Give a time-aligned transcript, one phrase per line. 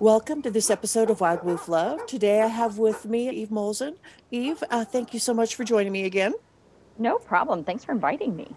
[0.00, 2.04] Welcome to this episode of Wild Wolf Love.
[2.04, 3.96] Today I have with me Eve Molson.
[4.30, 6.34] Eve, uh, thank you so much for joining me again.
[6.98, 7.64] No problem.
[7.64, 8.54] Thanks for inviting me.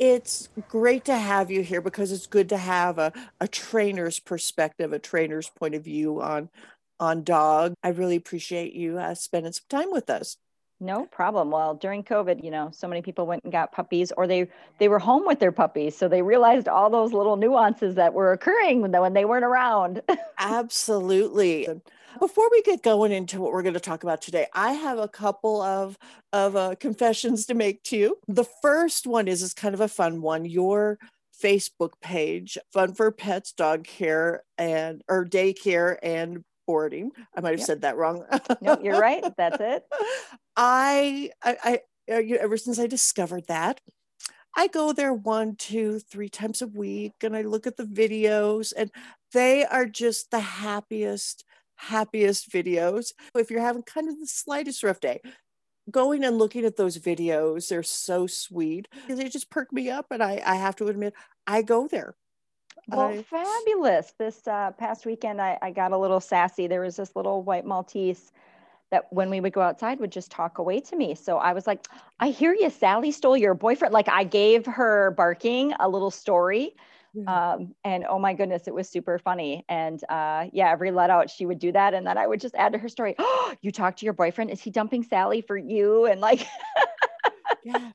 [0.00, 4.92] It's great to have you here because it's good to have a, a trainer's perspective,
[4.92, 6.50] a trainer's point of view on
[6.98, 7.74] on dog.
[7.84, 10.38] I really appreciate you uh, spending some time with us.
[10.84, 11.50] No problem.
[11.50, 14.48] Well, during COVID, you know, so many people went and got puppies or they
[14.78, 15.96] they were home with their puppies.
[15.96, 20.02] So they realized all those little nuances that were occurring when, when they weren't around.
[20.38, 21.66] Absolutely.
[22.20, 25.08] Before we get going into what we're going to talk about today, I have a
[25.08, 25.96] couple of
[26.34, 28.18] of uh, confessions to make to you.
[28.28, 30.44] The first one is is kind of a fun one.
[30.44, 30.98] Your
[31.42, 37.10] Facebook page, Fun for Pets Dog Care and or Daycare and boarding.
[37.36, 37.66] I might have yep.
[37.66, 38.24] said that wrong.
[38.60, 39.24] no, you're right.
[39.36, 39.84] That's it.
[40.56, 43.80] I, I, I, uh, ever since I discovered that,
[44.56, 48.72] I go there one, two, three times a week and I look at the videos
[48.76, 48.90] and
[49.32, 51.44] they are just the happiest,
[51.76, 53.12] happiest videos.
[53.34, 55.20] If you're having kind of the slightest rough day,
[55.90, 58.88] going and looking at those videos, they're so sweet.
[59.08, 60.06] They just perk me up.
[60.10, 61.14] And I, I have to admit,
[61.46, 62.14] I go there.
[62.88, 64.12] Well, I, fabulous.
[64.18, 66.66] This uh, past weekend, I, I got a little sassy.
[66.66, 68.32] There was this little white Maltese
[68.90, 71.14] that when we would go outside would just talk away to me.
[71.14, 71.86] So I was like,
[72.20, 73.94] I hear you, Sally stole your boyfriend.
[73.94, 76.76] Like I gave her barking a little story.
[77.28, 79.64] Um, and oh my goodness, it was super funny.
[79.68, 81.94] And uh, yeah, every let out she would do that.
[81.94, 84.50] And then I would just add to her story, Oh, you talked to your boyfriend.
[84.50, 86.06] Is he dumping Sally for you?
[86.06, 86.46] And like,
[87.64, 87.92] yeah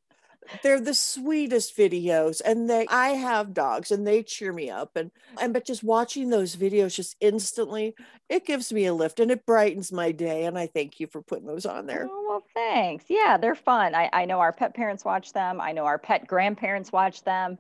[0.64, 5.12] they're the sweetest videos and they i have dogs and they cheer me up and
[5.40, 7.96] and but just watching those videos just instantly
[8.30, 11.22] it gives me a lift and it brightens my day and i thank you for
[11.22, 12.08] putting those on there.
[12.10, 13.06] Oh, well thanks.
[13.10, 13.96] Yeah they're fun.
[13.96, 15.60] I, I know our pet parents watch them.
[15.60, 17.58] I know our pet grandparents watch them.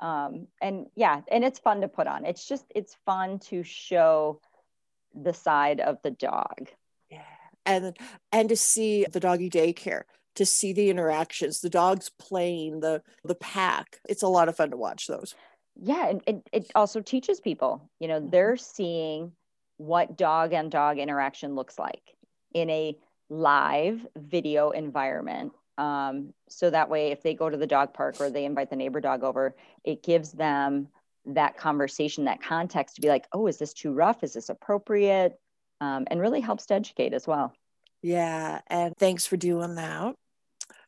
[0.00, 2.24] Um, and yeah and it's fun to put on.
[2.24, 4.40] It's just it's fun to show
[5.14, 6.68] the side of the dog.
[7.10, 7.20] Yeah
[7.66, 7.96] and
[8.32, 10.02] and to see the doggy daycare
[10.40, 14.00] to see the interactions, the dogs playing, the the pack.
[14.08, 15.34] It's a lot of fun to watch those.
[15.76, 18.30] Yeah, and it, it also teaches people, you know, mm-hmm.
[18.30, 19.32] they're seeing
[19.76, 22.16] what dog and dog interaction looks like
[22.54, 22.96] in a
[23.28, 25.52] live video environment.
[25.76, 28.76] Um, so that way, if they go to the dog park or they invite the
[28.76, 30.88] neighbor dog over, it gives them
[31.26, 34.24] that conversation, that context to be like, oh, is this too rough?
[34.24, 35.38] Is this appropriate?
[35.82, 37.52] Um, and really helps to educate as well.
[38.00, 38.60] Yeah.
[38.68, 40.14] And thanks for doing that.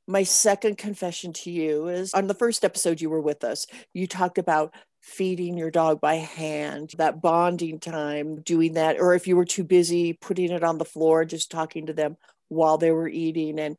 [0.06, 4.06] My second confession to you is on the first episode you were with us, you
[4.06, 9.36] talked about feeding your dog by hand, that bonding time, doing that, or if you
[9.36, 12.16] were too busy, putting it on the floor, just talking to them
[12.48, 13.58] while they were eating.
[13.58, 13.76] And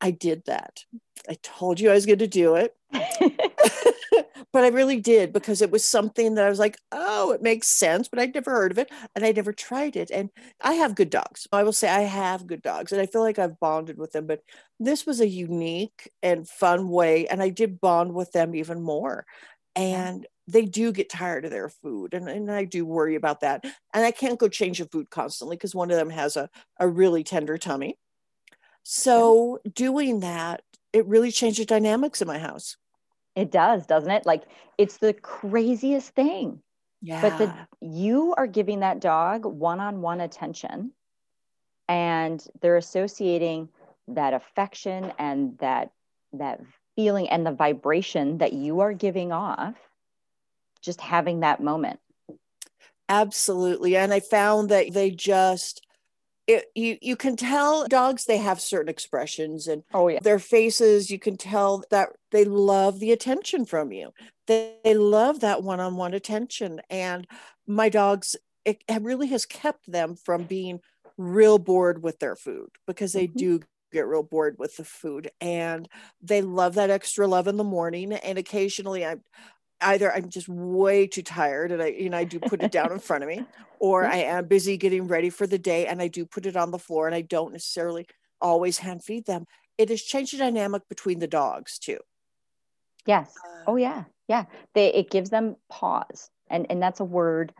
[0.00, 0.84] I did that.
[1.28, 2.74] I told you I was going to do it.
[4.52, 7.68] but I really did because it was something that I was like, oh, it makes
[7.68, 10.10] sense, but I'd never heard of it and I never tried it.
[10.10, 10.30] And
[10.60, 11.46] I have good dogs.
[11.52, 14.26] I will say I have good dogs and I feel like I've bonded with them,
[14.26, 14.42] but
[14.78, 17.26] this was a unique and fun way.
[17.26, 19.26] And I did bond with them even more.
[19.76, 22.12] And they do get tired of their food.
[22.12, 23.64] And, and I do worry about that.
[23.94, 26.88] And I can't go change the food constantly because one of them has a, a
[26.88, 27.96] really tender tummy.
[28.82, 30.62] So doing that,
[30.92, 32.76] it really changed the dynamics in my house.
[33.36, 34.26] It does, doesn't it?
[34.26, 34.44] Like
[34.78, 36.60] it's the craziest thing.
[37.02, 37.22] Yeah.
[37.22, 40.92] But the, you are giving that dog one-on-one attention
[41.88, 43.68] and they're associating
[44.08, 45.90] that affection and that
[46.32, 46.60] that
[46.96, 49.74] feeling and the vibration that you are giving off
[50.82, 51.98] just having that moment.
[53.08, 53.96] Absolutely.
[53.96, 55.86] And I found that they just
[56.50, 61.10] it, you you can tell dogs they have certain expressions and oh yeah their faces
[61.10, 64.10] you can tell that they love the attention from you
[64.46, 67.26] they, they love that one-on-one attention and
[67.66, 68.34] my dogs
[68.64, 70.80] it, it really has kept them from being
[71.16, 73.38] real bored with their food because they mm-hmm.
[73.38, 73.60] do
[73.92, 75.88] get real bored with the food and
[76.22, 79.16] they love that extra love in the morning and occasionally i
[79.82, 82.92] either I'm just way too tired and I you know I do put it down
[82.92, 83.44] in front of me
[83.78, 86.70] or I am busy getting ready for the day and I do put it on
[86.70, 88.06] the floor and I don't necessarily
[88.40, 89.46] always hand feed them.
[89.78, 91.98] It has changed the dynamic between the dogs too.
[93.06, 93.34] Yes.
[93.44, 94.04] Uh, oh yeah.
[94.28, 94.44] Yeah.
[94.74, 96.30] They it gives them pause.
[96.48, 97.52] And and that's a word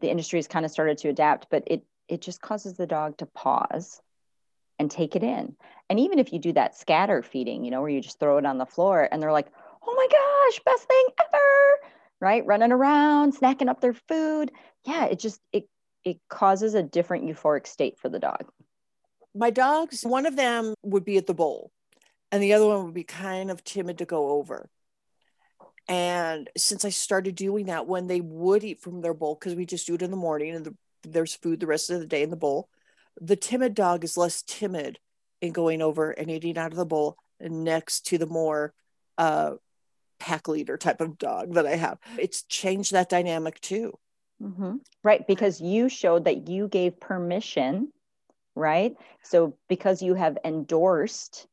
[0.00, 3.16] the industry has kind of started to adapt, but it it just causes the dog
[3.18, 4.00] to pause
[4.78, 5.54] and take it in.
[5.88, 8.46] And even if you do that scatter feeding, you know, where you just throw it
[8.46, 9.46] on the floor and they're like,
[9.86, 11.90] oh my gosh, best thing ever,
[12.20, 12.46] right?
[12.46, 14.52] Running around, snacking up their food.
[14.84, 15.68] Yeah, it just it
[16.04, 18.50] it causes a different euphoric state for the dog.
[19.34, 21.70] My dogs, one of them would be at the bowl,
[22.30, 24.68] and the other one would be kind of timid to go over.
[25.88, 29.66] And since I started doing that, when they would eat from their bowl, because we
[29.66, 30.74] just do it in the morning and the
[31.04, 32.68] there's food the rest of the day in the bowl.
[33.20, 34.98] The timid dog is less timid
[35.40, 38.72] in going over and eating out of the bowl next to the more
[39.18, 39.54] uh,
[40.22, 41.98] pack leader type of dog that I have.
[42.16, 43.98] It's changed that dynamic too.
[44.40, 44.76] Mm-hmm.
[45.02, 45.26] Right.
[45.26, 47.92] Because you showed that you gave permission,
[48.54, 48.94] right?
[49.24, 51.48] So because you have endorsed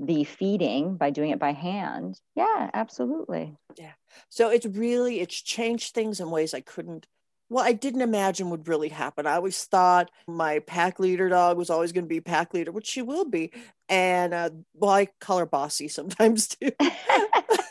[0.00, 2.18] the feeding by doing it by hand.
[2.34, 3.58] Yeah, absolutely.
[3.76, 3.92] Yeah.
[4.30, 7.06] So it's really, it's changed things in ways I couldn't
[7.50, 9.26] well, I didn't imagine would really happen.
[9.26, 12.86] I always thought my pack leader dog was always going to be pack leader, which
[12.86, 13.52] she will be.
[13.88, 16.72] And uh, well, I call her bossy sometimes too.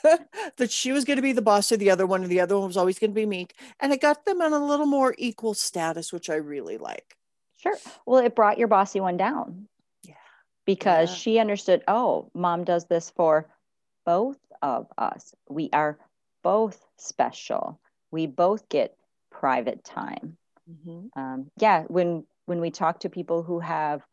[0.57, 2.57] that she was going to be the boss of the other one, and the other
[2.57, 3.55] one was always going to be meek.
[3.79, 7.17] And it got them on a little more equal status, which I really like.
[7.57, 7.77] Sure.
[8.05, 9.67] Well, it brought your bossy one down.
[10.03, 10.15] Yeah.
[10.65, 11.15] Because yeah.
[11.15, 13.47] she understood, oh, mom does this for
[14.05, 15.33] both of us.
[15.49, 15.97] We are
[16.43, 17.79] both special.
[18.11, 18.97] We both get
[19.31, 20.37] private time.
[20.69, 21.19] Mm-hmm.
[21.19, 24.05] Um, yeah, when when we talk to people who have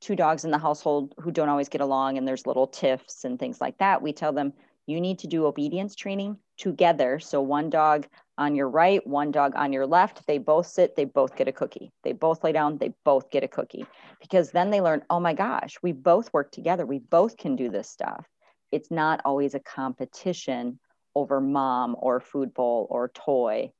[0.00, 3.38] two dogs in the household who don't always get along and there's little tiffs and
[3.38, 4.52] things like that, we tell them
[4.86, 7.18] you need to do obedience training together.
[7.18, 8.06] So one dog
[8.38, 11.52] on your right, one dog on your left, they both sit, they both get a
[11.52, 11.92] cookie.
[12.04, 13.86] They both lay down, they both get a cookie.
[14.20, 16.86] Because then they learn, oh my gosh, we both work together.
[16.86, 18.26] We both can do this stuff.
[18.72, 20.78] It's not always a competition
[21.14, 23.72] over mom or food bowl or toy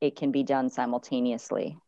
[0.00, 1.78] it can be done simultaneously.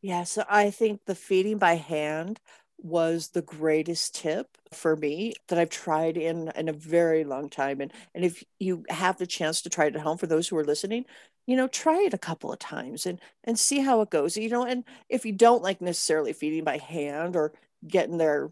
[0.00, 2.38] Yeah, so I think the feeding by hand
[2.78, 7.80] was the greatest tip for me that I've tried in in a very long time.
[7.80, 10.56] And and if you have the chance to try it at home for those who
[10.56, 11.04] are listening,
[11.46, 14.36] you know, try it a couple of times and and see how it goes.
[14.36, 17.52] You know, and if you don't like necessarily feeding by hand or
[17.86, 18.50] getting their,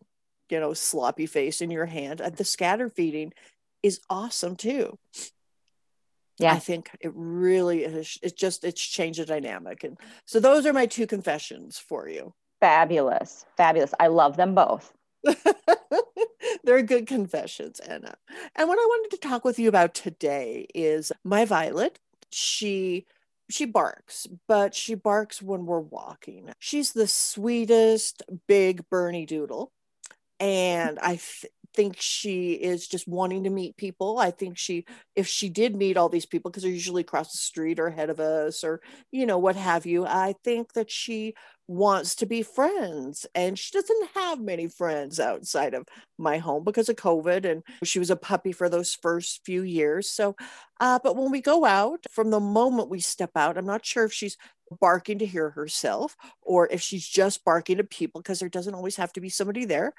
[0.51, 3.33] you know, sloppy face in your hand, uh, the scatter feeding
[3.83, 4.99] is awesome too
[6.39, 10.67] yeah i think it really is it's just it's changed the dynamic and so those
[10.67, 13.95] are my two confessions for you fabulous fabulous.
[14.01, 14.95] I love them both.
[16.65, 18.15] They're good confessions anna.
[18.57, 21.99] And what i wanted to talk with you about today is my violet.
[22.31, 23.07] She
[23.51, 26.51] she barks but she barks when we're walking.
[26.61, 29.69] She's the sweetest big Bernedoodle.
[30.41, 34.19] and i th- think she is just wanting to meet people.
[34.19, 34.85] I think she,
[35.17, 38.11] if she did meet all these people, because they're usually across the street or ahead
[38.11, 38.81] of us or,
[39.11, 41.35] you know, what have you, I think that she
[41.69, 43.27] wants to be friends.
[43.35, 45.87] And she doesn't have many friends outside of
[46.19, 47.51] my home because of COVID.
[47.51, 50.11] And she was a puppy for those first few years.
[50.11, 50.37] So,
[50.81, 54.05] uh, but when we go out, from the moment we step out, I'm not sure
[54.05, 54.37] if she's
[54.81, 58.97] barking to hear herself or if she's just barking to people because there doesn't always
[58.97, 59.93] have to be somebody there.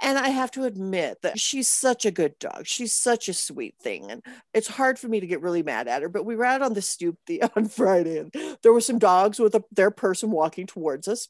[0.00, 2.66] And I have to admit that she's such a good dog.
[2.66, 4.10] She's such a sweet thing.
[4.10, 4.22] And
[4.54, 6.08] it's hard for me to get really mad at her.
[6.08, 9.38] But we were out on the stoop the, on Friday and there were some dogs
[9.38, 11.28] with a, their person walking towards us.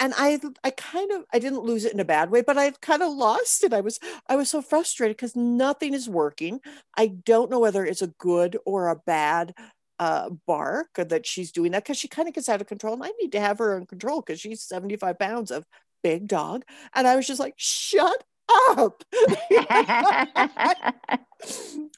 [0.00, 2.70] And I, I kind of, I didn't lose it in a bad way, but I
[2.70, 3.72] kind of lost it.
[3.72, 6.60] I was, I was so frustrated because nothing is working.
[6.96, 9.54] I don't know whether it's a good or a bad
[10.00, 12.94] uh, bark that she's doing that because she kind of gets out of control.
[12.94, 15.64] And I need to have her in control because she's 75 pounds of
[16.02, 16.64] big dog.
[16.94, 18.24] And I was just like, shut
[18.70, 19.04] up.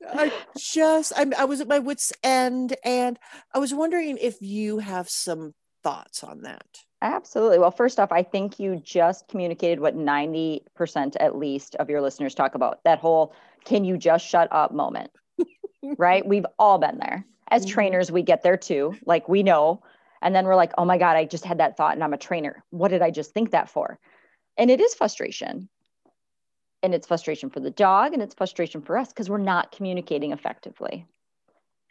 [0.07, 2.77] I just, I, I was at my wits' end.
[2.85, 3.19] And
[3.55, 6.67] I was wondering if you have some thoughts on that.
[7.03, 7.59] Absolutely.
[7.59, 12.35] Well, first off, I think you just communicated what 90% at least of your listeners
[12.35, 13.35] talk about that whole
[13.67, 15.11] can you just shut up moment,
[15.99, 16.25] right?
[16.27, 17.27] We've all been there.
[17.49, 17.75] As mm-hmm.
[17.75, 18.97] trainers, we get there too.
[19.05, 19.83] Like we know
[20.23, 22.19] and then we're like, oh my God, I just had that thought and I'm a
[22.19, 22.65] trainer.
[22.71, 23.99] What did I just think that for?
[24.57, 25.69] And it is frustration.
[26.83, 30.33] And it's frustration for the dog and it's frustration for us because we're not communicating
[30.33, 31.07] effectively.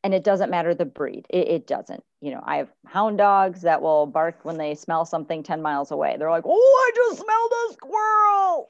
[0.03, 1.25] And it doesn't matter the breed.
[1.29, 2.03] It, it, doesn't.
[2.19, 5.91] You know, I have hound dogs that will bark when they smell something 10 miles
[5.91, 6.17] away.
[6.17, 8.69] They're like, oh, I just smelled a squirrel.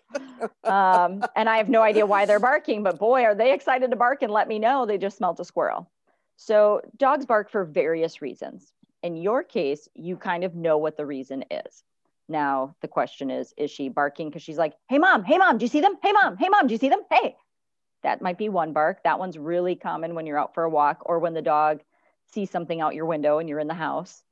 [0.63, 3.97] um, and I have no idea why they're barking, but boy, are they excited to
[3.97, 5.89] bark and let me know they just smelled a squirrel.
[6.37, 8.71] So dogs bark for various reasons
[9.03, 11.83] in your case, you kind of know what the reason is.
[12.29, 15.65] Now, the question is, is she barking because she's like, hey, mom, hey, mom, do
[15.65, 15.95] you see them?
[16.01, 17.01] Hey, mom, hey, mom, do you see them?
[17.11, 17.35] Hey,
[18.01, 19.03] that might be one bark.
[19.03, 21.81] That one's really common when you're out for a walk or when the dog
[22.31, 24.23] sees something out your window and you're in the house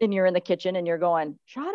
[0.00, 1.74] and you're in the kitchen and you're going, shut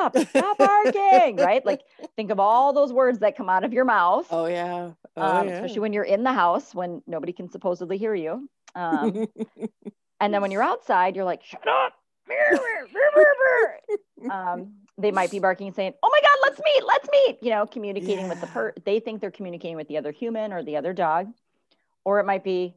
[0.00, 1.66] up, stop barking, right?
[1.66, 1.82] Like,
[2.16, 4.26] think of all those words that come out of your mouth.
[4.30, 4.92] Oh, yeah.
[5.16, 5.54] Oh, um, yeah.
[5.54, 8.48] Especially when you're in the house when nobody can supposedly hear you.
[8.76, 9.26] Um,
[10.20, 11.94] And then when you're outside, you're like, shut up.
[14.30, 17.50] um, they might be barking and saying, oh my God, let's meet, let's meet, you
[17.50, 18.28] know, communicating yeah.
[18.28, 21.32] with the per, they think they're communicating with the other human or the other dog.
[22.04, 22.74] Or it might be,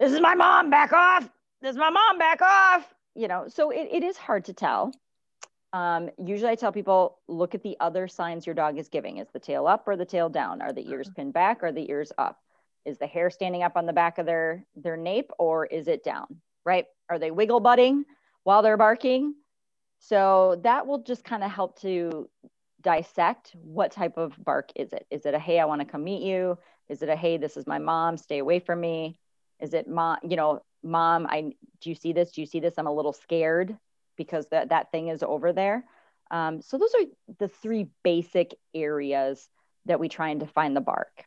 [0.00, 1.28] this is my mom, back off.
[1.62, 2.92] This is my mom, back off.
[3.14, 4.92] you know, so it, it is hard to tell.
[5.72, 9.18] Um, usually I tell people look at the other signs your dog is giving.
[9.18, 10.62] Is the tail up or the tail down?
[10.62, 11.14] Are the ears uh-huh.
[11.16, 12.40] pinned back or the ears up?
[12.84, 16.02] Is the hair standing up on the back of their their nape or is it
[16.02, 16.40] down?
[16.68, 16.84] Right?
[17.08, 18.04] Are they wiggle butting
[18.44, 19.34] while they're barking?
[20.00, 22.28] So that will just kind of help to
[22.82, 25.06] dissect what type of bark is it?
[25.10, 26.58] Is it a hey, I want to come meet you?
[26.90, 29.18] Is it a hey, this is my mom, stay away from me?
[29.60, 32.32] Is it mom, you know, mom, I do you see this?
[32.32, 32.74] Do you see this?
[32.76, 33.76] I'm a little scared
[34.16, 35.84] because that that thing is over there.
[36.30, 37.06] Um, so those are
[37.38, 39.48] the three basic areas
[39.86, 41.24] that we try and define the bark.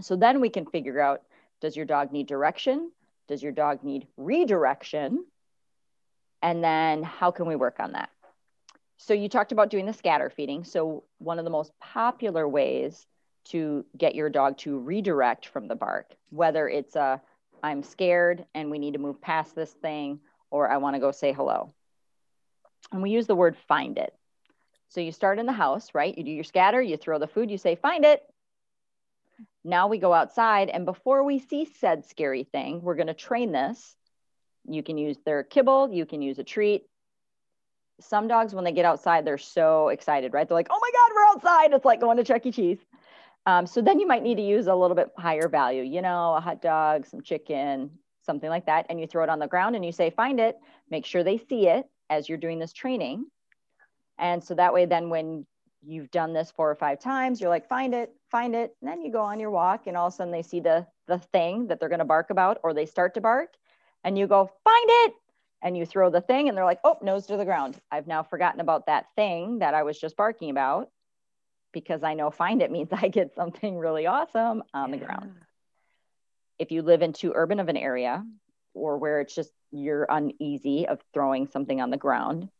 [0.00, 1.20] So then we can figure out,
[1.60, 2.90] does your dog need direction?
[3.28, 5.24] Does your dog need redirection?
[6.42, 8.10] And then how can we work on that?
[8.98, 10.64] So you talked about doing the scatter feeding.
[10.64, 13.06] So one of the most popular ways
[13.46, 17.20] to get your dog to redirect from the bark, whether it's a
[17.62, 21.10] I'm scared and we need to move past this thing, or I want to go
[21.10, 21.72] say hello.
[22.92, 24.14] And we use the word find it.
[24.88, 26.16] So you start in the house, right?
[26.16, 28.22] You do your scatter, you throw the food, you say, find it.
[29.66, 33.50] Now we go outside, and before we see said scary thing, we're going to train
[33.50, 33.96] this.
[34.64, 36.84] You can use their kibble, you can use a treat.
[38.00, 40.46] Some dogs, when they get outside, they're so excited, right?
[40.46, 41.72] They're like, oh my God, we're outside.
[41.74, 42.52] It's like going to Chuck E.
[42.52, 42.78] Cheese.
[43.44, 46.34] Um, so then you might need to use a little bit higher value, you know,
[46.36, 47.90] a hot dog, some chicken,
[48.24, 48.86] something like that.
[48.88, 50.56] And you throw it on the ground and you say, find it,
[50.90, 53.26] make sure they see it as you're doing this training.
[54.18, 55.44] And so that way, then when
[55.84, 58.76] you've done this four or five times, you're like, find it, find it.
[58.82, 60.86] And then you go on your walk and all of a sudden they see the,
[61.08, 63.48] the thing that they're going to bark about, or they start to bark
[64.04, 65.14] and you go, find it.
[65.62, 67.78] And you throw the thing and they're like, oh, nose to the ground.
[67.90, 70.90] I've now forgotten about that thing that I was just barking about
[71.72, 74.98] because I know find it means I get something really awesome on yeah.
[74.98, 75.32] the ground.
[76.58, 78.22] If you live in too urban of an area
[78.74, 82.50] or where it's just you're uneasy of throwing something on the ground,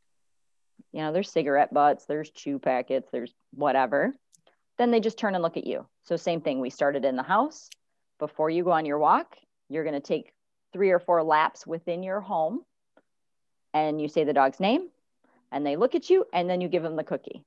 [0.92, 4.14] you know, there's cigarette butts, there's chew packets, there's whatever,
[4.78, 5.87] then they just turn and look at you.
[6.04, 7.71] So, same thing, we started in the house.
[8.18, 9.37] Before you go on your walk,
[9.68, 10.33] you're going to take
[10.73, 12.62] three or four laps within your home
[13.75, 14.88] and you say the dog's name
[15.52, 17.42] and they look at you and then you give them the cookie.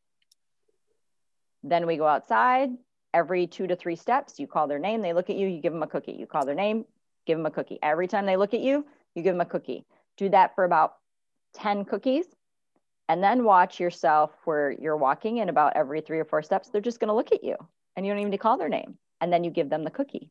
[1.63, 2.69] Then we go outside
[3.13, 4.39] every two to three steps.
[4.39, 6.13] You call their name, they look at you, you give them a cookie.
[6.13, 6.85] You call their name,
[7.25, 7.79] give them a cookie.
[7.81, 9.85] Every time they look at you, you give them a cookie.
[10.17, 10.95] Do that for about
[11.55, 12.25] 10 cookies.
[13.09, 16.79] And then watch yourself where you're walking and about every three or four steps, they're
[16.79, 17.55] just going to look at you
[17.95, 18.97] and you don't even need to call their name.
[19.19, 20.29] And then you give them the cookie.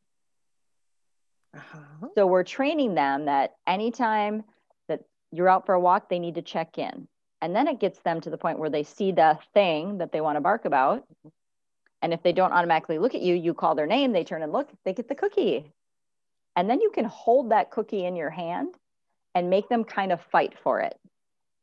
[1.54, 2.08] Uh-huh.
[2.14, 4.44] So we're training them that anytime
[4.88, 5.00] that
[5.32, 7.08] you're out for a walk, they need to check in.
[7.42, 10.20] And then it gets them to the point where they see the thing that they
[10.20, 11.04] want to bark about.
[12.00, 14.52] And if they don't automatically look at you, you call their name, they turn and
[14.52, 15.72] look, they get the cookie.
[16.54, 18.74] And then you can hold that cookie in your hand
[19.34, 20.96] and make them kind of fight for it.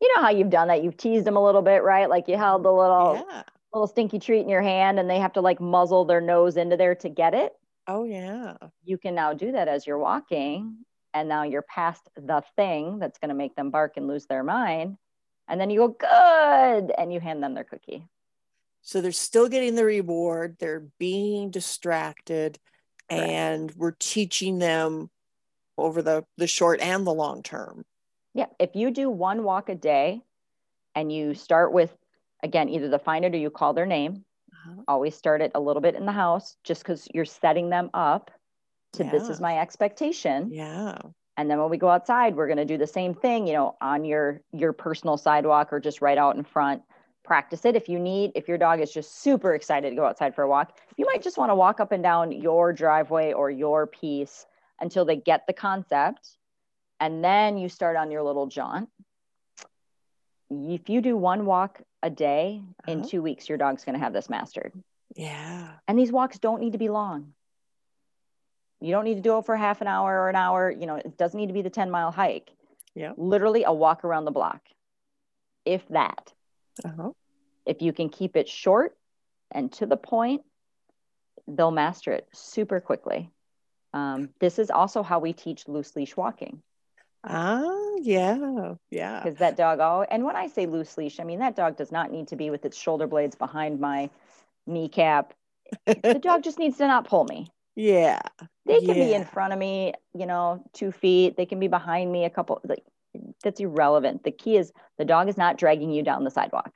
[0.02, 0.84] You know how you've done that?
[0.84, 2.10] You've teased them a little bit, right?
[2.10, 3.44] Like you held the little yeah.
[3.74, 6.78] little stinky treat in your hand and they have to like muzzle their nose into
[6.78, 7.54] there to get it.
[7.88, 8.56] Oh yeah.
[8.84, 10.86] You can now do that as you're walking
[11.16, 14.44] and now you're past the thing that's going to make them bark and lose their
[14.44, 14.98] mind
[15.48, 18.08] and then you go good and you hand them their cookie
[18.82, 22.60] so they're still getting the reward they're being distracted
[23.10, 23.22] right.
[23.22, 25.10] and we're teaching them
[25.78, 27.86] over the the short and the long term
[28.36, 28.48] yeah.
[28.60, 30.22] If you do one walk a day
[30.94, 31.98] and you start with
[32.44, 34.82] again either the find it or you call their name uh-huh.
[34.88, 38.30] always start it a little bit in the house just because you're setting them up
[38.94, 39.12] to yeah.
[39.12, 40.50] this is my expectation.
[40.52, 40.98] Yeah.
[41.38, 43.78] And then when we go outside we're going to do the same thing you know
[43.82, 46.82] on your your personal sidewalk or just right out in front.
[47.24, 47.76] Practice it.
[47.76, 50.50] If you need if your dog is just super excited to go outside for a
[50.50, 54.46] walk you might just want to walk up and down your driveway or your piece
[54.82, 56.38] until they get the concept
[57.00, 58.90] and then you start on your little jaunt
[60.50, 62.92] if you do one walk a day uh-huh.
[62.92, 64.72] in two weeks your dog's going to have this mastered
[65.16, 67.34] yeah and these walks don't need to be long
[68.82, 70.70] you don't need to do it for half an hour or an hour.
[70.70, 72.52] You know, it doesn't need to be the 10 mile hike.
[72.94, 73.14] Yeah.
[73.18, 74.62] Literally a walk around the block,
[75.66, 76.32] if that.
[76.84, 77.12] Uh-huh.
[77.66, 78.96] If you can keep it short
[79.52, 80.44] and to the point,
[81.48, 83.32] they'll master it super quickly.
[83.94, 86.62] Um, this is also how we teach loose leash walking.
[87.28, 89.24] Ah, yeah, yeah.
[89.24, 91.92] Because that dog, all and when I say loose leash, I mean that dog does
[91.92, 94.10] not need to be with its shoulder blades behind my
[94.68, 95.34] kneecap.
[95.86, 97.48] the dog just needs to not pull me.
[97.78, 98.22] Yeah.
[98.66, 99.04] They can yeah.
[99.04, 101.36] be in front of me, you know, two feet.
[101.36, 102.62] They can be behind me a couple.
[102.64, 102.86] Like,
[103.44, 104.24] that's irrelevant.
[104.24, 106.72] The key is the dog is not dragging you down the sidewalk.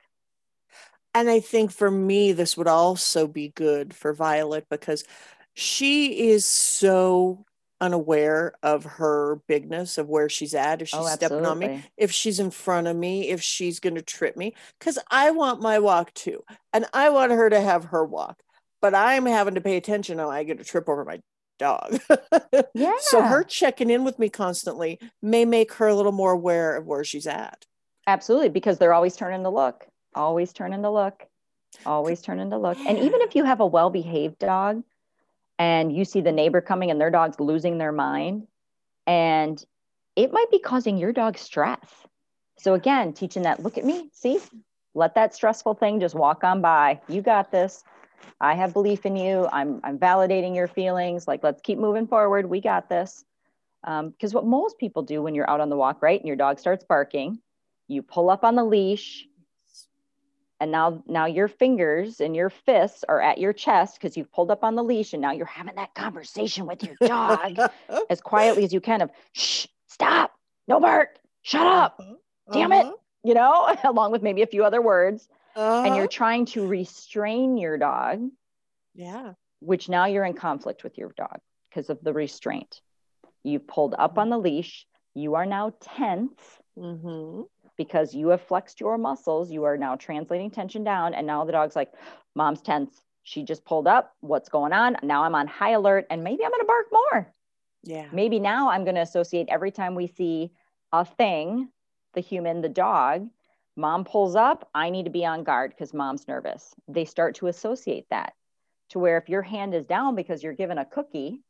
[1.14, 5.04] And I think for me, this would also be good for Violet because
[5.54, 7.46] she is so
[7.80, 11.82] unaware of her bigness of where she's at if oh, she's Oh, stepping on me
[11.96, 15.60] if she's in front of me if she's going to trip me because i want
[15.62, 18.42] my walk too and i want her to have her walk
[18.82, 21.20] but i'm having to pay attention and i get to trip over my
[21.58, 22.00] dog
[22.74, 22.94] Yeah.
[23.00, 26.86] so her checking in with me constantly may make her a little more aware of
[26.86, 27.64] where she's at
[28.06, 31.22] Absolutely, because they're always turning to look, always turning to look,
[31.86, 32.76] always turning to look.
[32.78, 34.82] And even if you have a well behaved dog
[35.60, 38.46] and you see the neighbor coming and their dog's losing their mind,
[39.06, 39.62] and
[40.16, 41.86] it might be causing your dog stress.
[42.58, 44.40] So, again, teaching that look at me, see,
[44.94, 47.02] let that stressful thing just walk on by.
[47.08, 47.84] You got this.
[48.40, 49.48] I have belief in you.
[49.52, 51.28] I'm, I'm validating your feelings.
[51.28, 52.46] Like, let's keep moving forward.
[52.48, 53.22] We got this.
[53.84, 56.36] Um, because what most people do when you're out on the walk, right, and your
[56.36, 57.38] dog starts barking,
[57.86, 59.26] you pull up on the leash
[60.60, 64.50] and now now your fingers and your fists are at your chest because you've pulled
[64.50, 67.58] up on the leash and now you're having that conversation with your dog
[68.10, 70.32] as quietly as you can of shh stop
[70.68, 72.00] no bark shut up
[72.52, 72.86] Damn it.
[73.24, 75.28] you know along with maybe a few other words.
[75.56, 75.96] And Uh-huh.
[75.96, 78.20] you're trying to restrain your dog
[78.94, 79.34] yeah.
[79.60, 81.38] which now you're in conflict with your dog
[81.68, 82.80] because of the restraint.
[83.42, 84.86] You've pulled up on the leash.
[85.14, 86.40] You are now tense
[86.76, 87.42] hmm
[87.80, 89.50] because you have flexed your muscles.
[89.50, 91.14] You are now translating tension down.
[91.14, 91.90] And now the dog's like,
[92.34, 92.92] Mom's tense.
[93.22, 94.14] She just pulled up.
[94.20, 94.98] What's going on?
[95.02, 97.32] Now I'm on high alert and maybe I'm going to bark more.
[97.82, 100.50] yeah Maybe now I'm going to associate every time we see
[100.92, 101.70] a thing,
[102.12, 103.30] the human, the dog,
[103.76, 104.68] mom pulls up.
[104.74, 106.74] I need to be on guard because mom's nervous.
[106.86, 108.34] They start to associate that
[108.90, 111.40] to where if your hand is down because you're given a cookie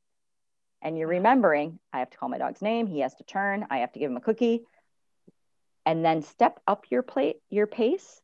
[0.80, 2.86] and you're remembering, I have to call my dog's name.
[2.86, 3.66] He has to turn.
[3.68, 4.62] I have to give him a cookie
[5.86, 8.20] and then step up your plate your pace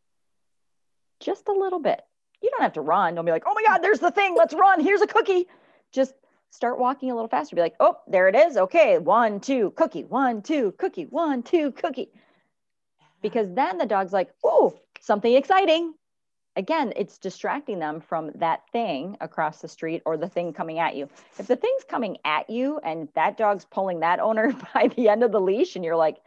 [1.20, 2.02] just a little bit.
[2.42, 3.14] You don't have to run.
[3.14, 4.34] Don't be like oh my god there's the thing.
[4.36, 4.80] Let's run.
[4.80, 5.46] Here's a cookie.
[5.92, 6.14] Just
[6.50, 7.56] start walking a little faster.
[7.56, 8.56] Be like oh there it is.
[8.56, 12.10] Okay one two cookie one two cookie one two cookie.
[13.22, 15.94] Because then the dog's like oh something exciting.
[16.54, 20.96] Again it's distracting them from that thing across the street or the thing coming at
[20.96, 21.08] you.
[21.38, 25.22] If the thing's coming at you and that dog's pulling that owner by the end
[25.22, 26.18] of the leash and you're like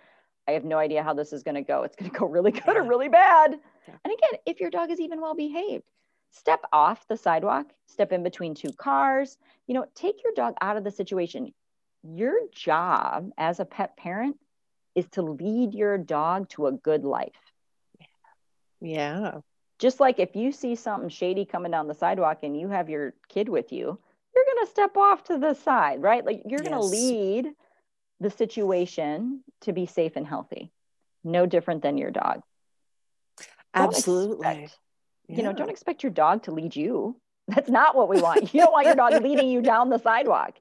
[0.49, 1.83] I have no idea how this is going to go.
[1.83, 3.51] It's going to go really good or really bad.
[3.87, 3.93] Yeah.
[4.03, 5.83] And again, if your dog is even well behaved,
[6.31, 10.75] step off the sidewalk, step in between two cars, you know, take your dog out
[10.75, 11.53] of the situation.
[12.01, 14.37] Your job as a pet parent
[14.95, 17.53] is to lead your dog to a good life.
[18.81, 19.41] yeah
[19.77, 23.13] Just like if you see something shady coming down the sidewalk and you have your
[23.27, 23.99] kid with you,
[24.33, 26.25] you're going to step off to the side, right?
[26.25, 27.53] Like you're going to lead
[28.19, 30.71] the situation to be safe and healthy.
[31.23, 32.41] No different than your dog.
[33.73, 34.79] Absolutely expect-
[35.27, 37.19] You know, don't expect your dog to lead you.
[37.47, 38.53] That's not what we want.
[38.53, 40.55] You don't want your dog leading you down the sidewalk.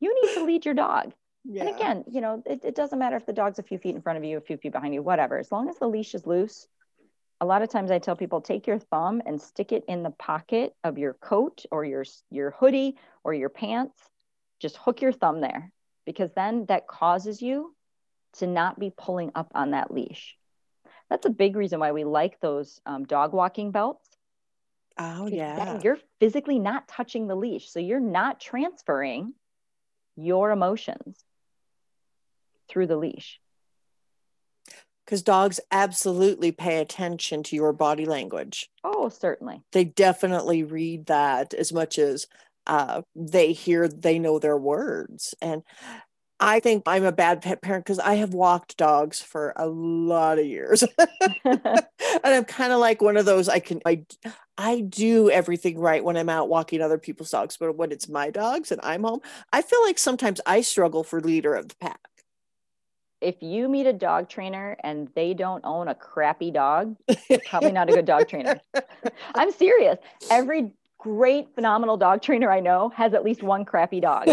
[0.00, 1.12] You need to lead your dog.
[1.44, 1.64] yeah.
[1.66, 4.02] And again, you know, it, it doesn't matter if the dog's a few feet in
[4.02, 5.38] front of you, a few feet behind you, whatever.
[5.38, 6.66] As long as the leash is loose.
[7.40, 10.10] A lot of times I tell people take your thumb and stick it in the
[10.10, 13.98] pocket of your coat or your your hoodie or your pants.
[14.60, 15.70] Just hook your thumb there
[16.06, 17.74] because then that causes you
[18.34, 20.36] to not be pulling up on that leash.
[21.10, 24.08] That's a big reason why we like those um, dog walking belts.
[24.96, 27.68] Oh, yeah you're physically not touching the leash.
[27.68, 29.34] So you're not transferring
[30.16, 31.18] your emotions
[32.68, 33.40] through the leash.
[35.04, 39.62] because dogs absolutely pay attention to your body language Oh, certainly.
[39.72, 42.26] they definitely read that as much as
[42.66, 45.62] uh, they hear they know their words and
[46.40, 50.38] i think i'm a bad pet parent because i have walked dogs for a lot
[50.38, 50.82] of years
[51.44, 51.82] and
[52.24, 54.04] i'm kind of like one of those i can I,
[54.58, 58.30] I do everything right when i'm out walking other people's dogs but when it's my
[58.30, 59.20] dogs and i'm home
[59.52, 62.00] i feel like sometimes i struggle for leader of the pack
[63.24, 66.96] if you meet a dog trainer and they don't own a crappy dog,
[67.46, 68.60] probably not a good dog trainer.
[69.34, 69.98] I'm serious.
[70.30, 70.72] Every
[71.08, 74.26] great, phenomenal dog trainer I know has at least one crappy dog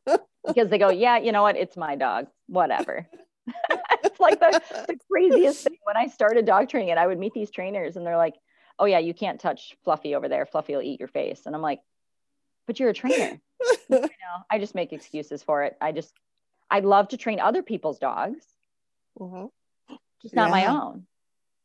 [0.46, 1.56] because they go, Yeah, you know what?
[1.56, 2.26] It's my dog.
[2.48, 3.08] Whatever.
[4.02, 5.76] it's like the, the craziest thing.
[5.84, 8.34] When I started dog training, and I would meet these trainers and they're like,
[8.80, 10.44] Oh, yeah, you can't touch Fluffy over there.
[10.46, 11.42] Fluffy will eat your face.
[11.46, 11.80] And I'm like,
[12.66, 13.40] But you're a trainer.
[13.88, 15.76] you know, I just make excuses for it.
[15.80, 16.12] I just,
[16.72, 18.44] I'd love to train other people's dogs,
[19.20, 19.48] Mhm.
[20.22, 21.06] just not my own.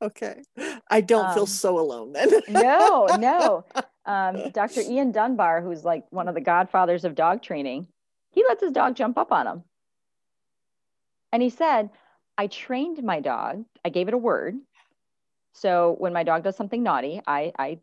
[0.03, 0.41] okay
[0.89, 3.65] i don't feel Um, so alone then No, no.
[4.05, 4.81] Um, Dr.
[4.81, 7.87] Ian Dunbar, who's like one of the godfathers of dog training,
[8.31, 9.63] he lets his dog jump up on him.
[11.31, 11.89] And he said,
[12.37, 14.55] I trained my dog, I gave it a word.
[15.53, 17.79] So when my dog does something naughty, I, I,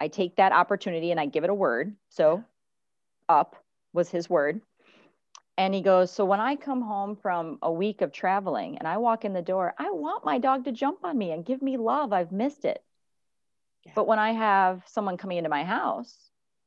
[0.00, 1.94] I take that opportunity and I give it a word.
[2.08, 2.44] So
[3.28, 3.56] up
[3.92, 4.60] was his word.
[5.58, 8.96] And he goes, So when I come home from a week of traveling and I
[8.96, 11.76] walk in the door, I want my dog to jump on me and give me
[11.76, 12.12] love.
[12.12, 12.82] I've missed it.
[13.84, 13.92] Yeah.
[13.94, 16.14] But when I have someone coming into my house,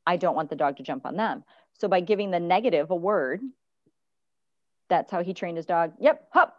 [0.05, 1.43] I don't want the dog to jump on them.
[1.79, 3.41] So by giving the negative a word,
[4.89, 5.93] that's how he trained his dog.
[5.99, 6.57] Yep, hop.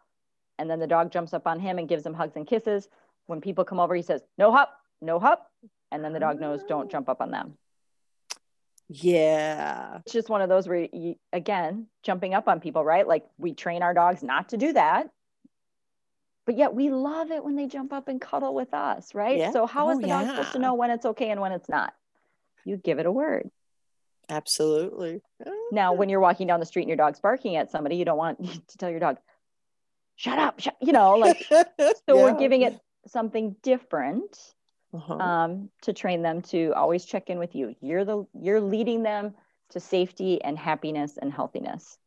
[0.59, 2.89] And then the dog jumps up on him and gives him hugs and kisses.
[3.27, 5.51] When people come over, he says, No hop, no hop.
[5.91, 7.57] And then the dog knows, Don't jump up on them.
[8.89, 9.99] Yeah.
[10.05, 13.07] It's just one of those where, you, again, jumping up on people, right?
[13.07, 15.09] Like we train our dogs not to do that.
[16.47, 19.39] But yet we love it when they jump up and cuddle with us, right?
[19.39, 19.53] Yeah.
[19.53, 21.69] So, how is oh, the dog supposed to know when it's okay and when it's
[21.69, 21.95] not?
[22.65, 23.51] You give it a word.
[24.29, 25.23] Absolutely.
[25.71, 28.19] Now, when you're walking down the street and your dog's barking at somebody, you don't
[28.19, 29.19] want to tell your dog,
[30.17, 32.15] shut up, shut, you know, like, so yeah.
[32.15, 34.37] we're giving it something different
[34.95, 35.15] uh-huh.
[35.15, 37.75] um, to train them to always check in with you.
[37.81, 39.35] You're the you're leading them
[39.71, 41.99] to safety and happiness and healthiness.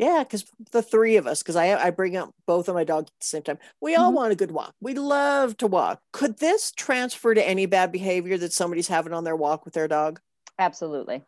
[0.00, 3.10] Yeah, because the three of us, because I I bring up both of my dogs
[3.10, 3.58] at the same time.
[3.82, 4.16] We all mm-hmm.
[4.16, 4.74] want a good walk.
[4.80, 6.00] We love to walk.
[6.12, 9.88] Could this transfer to any bad behavior that somebody's having on their walk with their
[9.88, 10.18] dog?
[10.58, 11.22] Absolutely,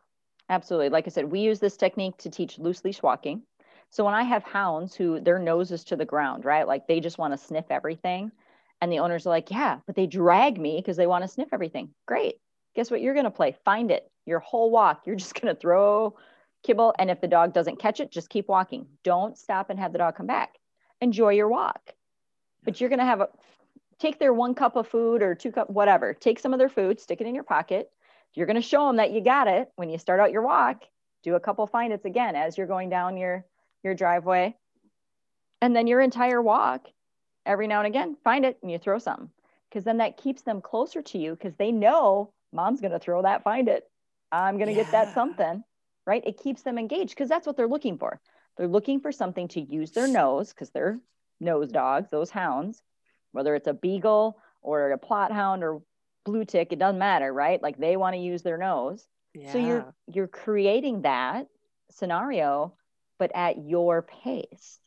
[0.48, 0.88] absolutely.
[0.88, 3.42] Like I said, we use this technique to teach loose leash walking.
[3.90, 6.98] So when I have hounds who their nose is to the ground, right, like they
[6.98, 8.32] just want to sniff everything,
[8.80, 11.48] and the owners are like, yeah, but they drag me because they want to sniff
[11.52, 11.90] everything.
[12.06, 12.36] Great.
[12.74, 13.54] Guess what you're going to play?
[13.66, 14.10] Find it.
[14.24, 16.16] Your whole walk, you're just going to throw
[16.62, 16.94] kibble.
[16.98, 18.86] And if the dog doesn't catch it, just keep walking.
[19.02, 20.58] Don't stop and have the dog come back.
[21.00, 21.92] Enjoy your walk.
[22.64, 23.28] But you're going to have a
[23.98, 26.12] take their one cup of food or two cup, whatever.
[26.14, 27.90] Take some of their food, stick it in your pocket.
[28.34, 30.84] You're going to show them that you got it when you start out your walk.
[31.22, 33.44] Do a couple find its again as you're going down your
[33.82, 34.56] your driveway.
[35.60, 36.88] And then your entire walk,
[37.46, 39.30] every now and again, find it and you throw something
[39.68, 43.22] because then that keeps them closer to you because they know mom's going to throw
[43.22, 43.88] that, find it.
[44.30, 44.82] I'm going to yeah.
[44.82, 45.62] get that something,
[46.06, 46.22] right?
[46.26, 48.20] It keeps them engaged because that's what they're looking for.
[48.56, 50.98] They're looking for something to use their nose because they're
[51.40, 52.82] nose dogs, those hounds,
[53.32, 55.82] whether it's a beagle or a Plott hound or
[56.24, 57.62] blue tick, it doesn't matter, right?
[57.62, 59.06] Like they want to use their nose.
[59.34, 59.52] Yeah.
[59.52, 61.48] So you're you're creating that
[61.90, 62.74] scenario,
[63.18, 64.78] but at your pace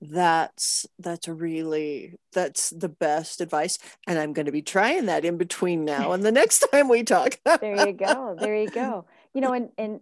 [0.00, 5.36] that's that's really that's the best advice and i'm going to be trying that in
[5.36, 9.40] between now and the next time we talk there you go there you go you
[9.40, 10.00] know and and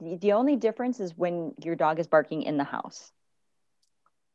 [0.00, 3.12] the only difference is when your dog is barking in the house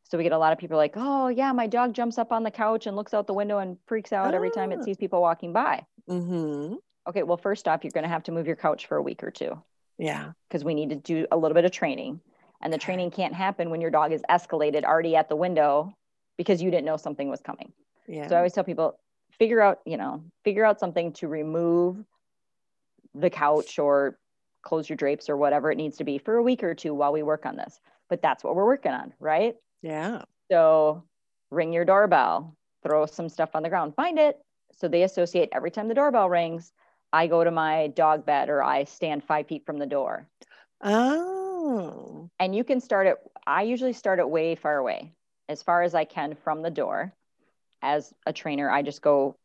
[0.03, 2.43] so we get a lot of people like oh yeah my dog jumps up on
[2.43, 4.83] the couch and looks out the window and freaks out every time it ah.
[4.83, 6.75] sees people walking by mm-hmm.
[7.07, 9.23] okay well first off you're going to have to move your couch for a week
[9.23, 9.61] or two
[9.97, 12.21] yeah because we need to do a little bit of training
[12.61, 15.93] and the training can't happen when your dog is escalated already at the window
[16.37, 17.71] because you didn't know something was coming.
[18.07, 18.27] Yeah.
[18.27, 18.99] So I always tell people
[19.37, 22.03] figure out, you know, figure out something to remove
[23.13, 24.17] the couch or
[24.61, 27.13] close your drapes or whatever it needs to be for a week or two while
[27.13, 27.79] we work on this.
[28.09, 29.55] But that's what we're working on, right?
[29.81, 30.23] Yeah.
[30.51, 31.03] So
[31.51, 34.37] ring your doorbell, throw some stuff on the ground, find it.
[34.73, 36.71] So they associate every time the doorbell rings,
[37.11, 40.27] I go to my dog bed or I stand five feet from the door.
[40.81, 42.29] Oh.
[42.39, 43.17] And you can start it.
[43.45, 45.13] I usually start it way far away,
[45.47, 47.13] as far as I can from the door.
[47.81, 49.37] As a trainer, I just go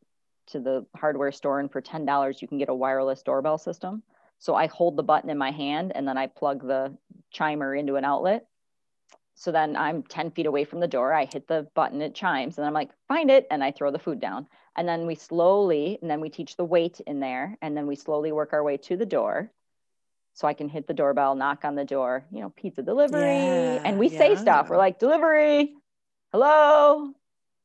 [0.48, 4.02] to the hardware store, and for $10, you can get a wireless doorbell system.
[4.44, 6.94] So I hold the button in my hand and then I plug the
[7.34, 8.44] chimer into an outlet.
[9.36, 11.14] So then I'm 10 feet away from the door.
[11.14, 13.46] I hit the button, it chimes, and I'm like, find it.
[13.50, 14.46] And I throw the food down.
[14.76, 17.56] And then we slowly, and then we teach the wait in there.
[17.62, 19.50] And then we slowly work our way to the door
[20.34, 23.22] so I can hit the doorbell, knock on the door, you know, pizza delivery.
[23.22, 24.18] Yeah, and we yeah.
[24.18, 24.68] say stuff.
[24.68, 25.72] We're like, delivery,
[26.32, 27.14] hello,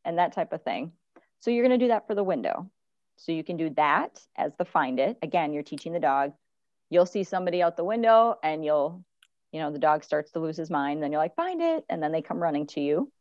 [0.05, 0.93] and that type of thing.
[1.41, 2.69] So you're going to do that for the window.
[3.17, 5.17] So you can do that as the find it.
[5.21, 6.31] Again, you're teaching the dog.
[6.89, 9.03] You'll see somebody out the window and you'll,
[9.51, 11.01] you know, the dog starts to lose his mind.
[11.01, 11.85] Then you're like, find it.
[11.89, 13.11] And then they come running to you.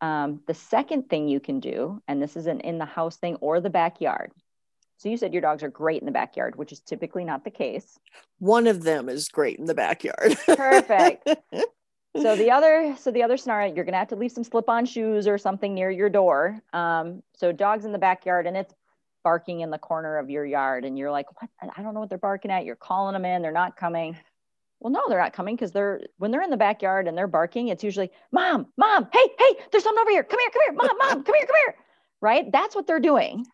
[0.00, 3.36] Um, the second thing you can do, and this is an in the house thing
[3.36, 4.32] or the backyard,
[4.98, 7.50] so you said your dogs are great in the backyard, which is typically not the
[7.50, 7.98] case.
[8.38, 10.36] One of them is great in the backyard.
[10.46, 11.28] Perfect.
[12.16, 15.26] so the other, so the other scenario, you're gonna have to leave some slip-on shoes
[15.26, 16.60] or something near your door.
[16.72, 18.74] Um, so dogs in the backyard, and it's
[19.26, 21.50] barking in the corner of your yard, and you're like, what?
[21.76, 22.64] I don't know what they're barking at.
[22.64, 24.16] You're calling them in, they're not coming.
[24.78, 27.66] Well, no, they're not coming because they're when they're in the backyard and they're barking,
[27.66, 30.22] it's usually mom, mom, hey, hey, there's something over here.
[30.22, 31.74] Come here, come here, mom, mom, come here, come here.
[32.20, 32.52] Right?
[32.52, 33.44] That's what they're doing.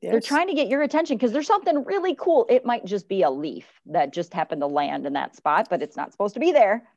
[0.00, 0.12] Yeah.
[0.12, 2.46] They're trying to get your attention because there's something really cool.
[2.48, 5.82] It might just be a leaf that just happened to land in that spot, but
[5.82, 6.88] it's not supposed to be there.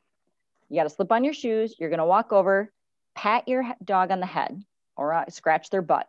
[0.70, 1.76] You got to slip on your shoes.
[1.78, 2.72] You're going to walk over,
[3.14, 4.64] pat your dog on the head
[4.96, 6.08] or uh, scratch their butt.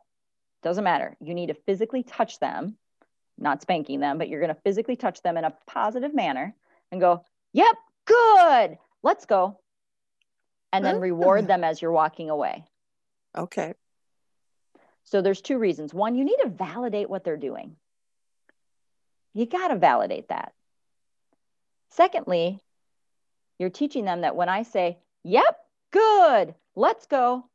[0.63, 1.15] Doesn't matter.
[1.19, 2.77] You need to physically touch them,
[3.37, 6.55] not spanking them, but you're going to physically touch them in a positive manner
[6.91, 9.59] and go, Yep, good, let's go.
[10.73, 12.65] And then reward them as you're walking away.
[13.35, 13.73] Okay.
[15.05, 15.93] So there's two reasons.
[15.93, 17.77] One, you need to validate what they're doing.
[19.33, 20.53] You got to validate that.
[21.89, 22.59] Secondly,
[23.57, 25.57] you're teaching them that when I say, yep,
[25.91, 27.45] good, let's go,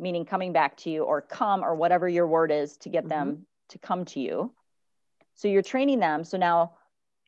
[0.00, 3.10] meaning coming back to you or come or whatever your word is to get mm-hmm.
[3.10, 4.52] them to come to you.
[5.34, 6.24] So you're training them.
[6.24, 6.72] So now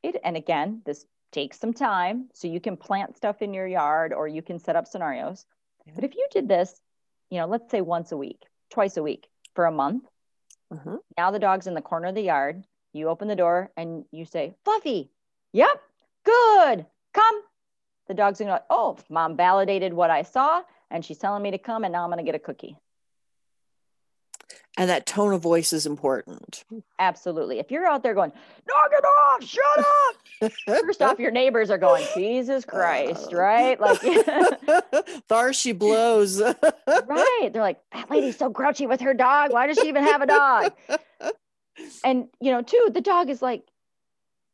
[0.02, 2.28] it, and again, this takes some time.
[2.34, 5.46] So you can plant stuff in your yard or you can set up scenarios.
[5.86, 5.92] Yeah.
[5.94, 6.80] But if you did this,
[7.30, 10.04] you know, let's say once a week, twice a week for a month,
[10.72, 10.96] mm-hmm.
[11.16, 12.64] now the dog's in the corner of the yard.
[12.92, 15.10] You open the door and you say, Fluffy,
[15.52, 15.80] yep,
[16.24, 17.42] good, come.
[18.08, 21.58] The dog's gonna go, oh, mom validated what I saw and she's telling me to
[21.58, 22.76] come and now I'm gonna get a cookie.
[24.78, 26.64] And that tone of voice is important.
[26.98, 27.58] Absolutely.
[27.58, 28.32] If you're out there going,
[28.66, 30.52] knock it off, shut up.
[30.66, 33.78] First off, your neighbors are going, Jesus Christ, uh, right?
[33.78, 34.00] Like
[35.28, 36.40] there she blows.
[36.40, 37.50] right.
[37.52, 39.52] They're like, that lady's so grouchy with her dog.
[39.52, 40.72] Why does she even have a dog?
[42.04, 43.62] And you know, too, the dog is like,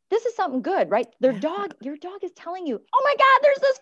[0.09, 1.05] this is something good, right?
[1.19, 3.79] Their dog, your dog is telling you, oh my God, there's this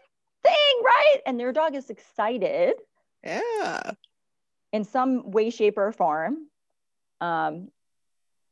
[0.49, 1.17] thing, right?
[1.25, 2.75] And their dog is excited.
[3.23, 3.91] Yeah
[4.73, 6.47] in some way, shape, or form.
[7.21, 7.69] Um,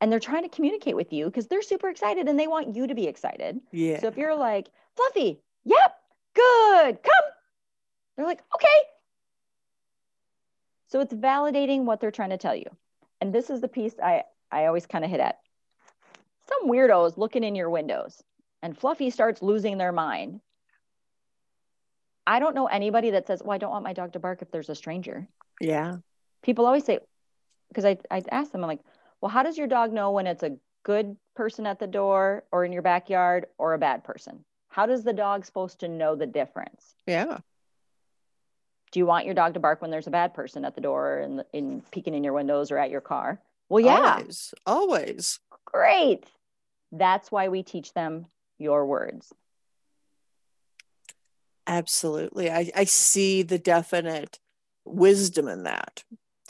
[0.02, 2.88] and they're trying to communicate with you because they're super excited and they want you
[2.88, 3.60] to be excited.
[3.72, 4.00] Yeah.
[4.00, 5.96] So if you're like, Fluffy, yep,
[6.34, 7.32] good, come,
[8.16, 8.68] they're like, okay.
[10.88, 12.66] So it's validating what they're trying to tell you.
[13.22, 15.40] And this is the piece I, I always kind of hit at.
[16.48, 18.24] Some weirdos looking in your windows
[18.62, 20.42] and Fluffy starts losing their mind.
[22.28, 24.52] I don't know anybody that says, Well, I don't want my dog to bark if
[24.52, 25.28] there's a stranger.
[25.60, 25.98] Yeah.
[26.44, 27.00] People always say,
[27.70, 28.82] because I, I ask them, I'm like,
[29.22, 32.64] well, how does your dog know when it's a good person at the door or
[32.64, 34.46] in your backyard or a bad person?
[34.70, 36.96] How does the dog supposed to know the difference?
[37.08, 37.40] Yeah.
[38.92, 41.20] Do you want your dog to bark when there's a bad person at the door
[41.20, 43.42] and in, in peeking in your windows or at your car?
[43.68, 44.18] Well, yeah.
[44.18, 44.54] Always.
[44.66, 45.40] Always.
[45.66, 46.26] Great.
[46.92, 49.34] That's why we teach them your words.
[51.68, 52.52] Absolutely.
[52.52, 54.40] I, I see the definite
[54.86, 56.04] wisdom in that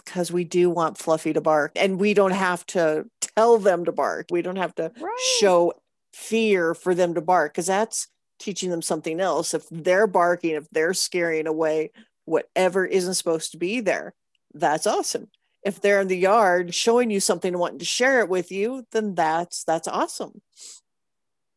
[0.04, 3.92] because we do want Fluffy to bark and we don't have to tell them to
[3.92, 4.28] bark.
[4.30, 5.20] We don't have to right.
[5.40, 5.74] show
[6.14, 8.08] fear for them to bark because that's
[8.40, 9.54] teaching them something else.
[9.54, 11.92] If they're barking, if they're scaring away
[12.26, 14.14] whatever isn't supposed to be there,
[14.54, 15.28] that's awesome.
[15.64, 18.86] If they're in the yard showing you something and wanting to share it with you,
[18.92, 20.42] then that's that's awesome.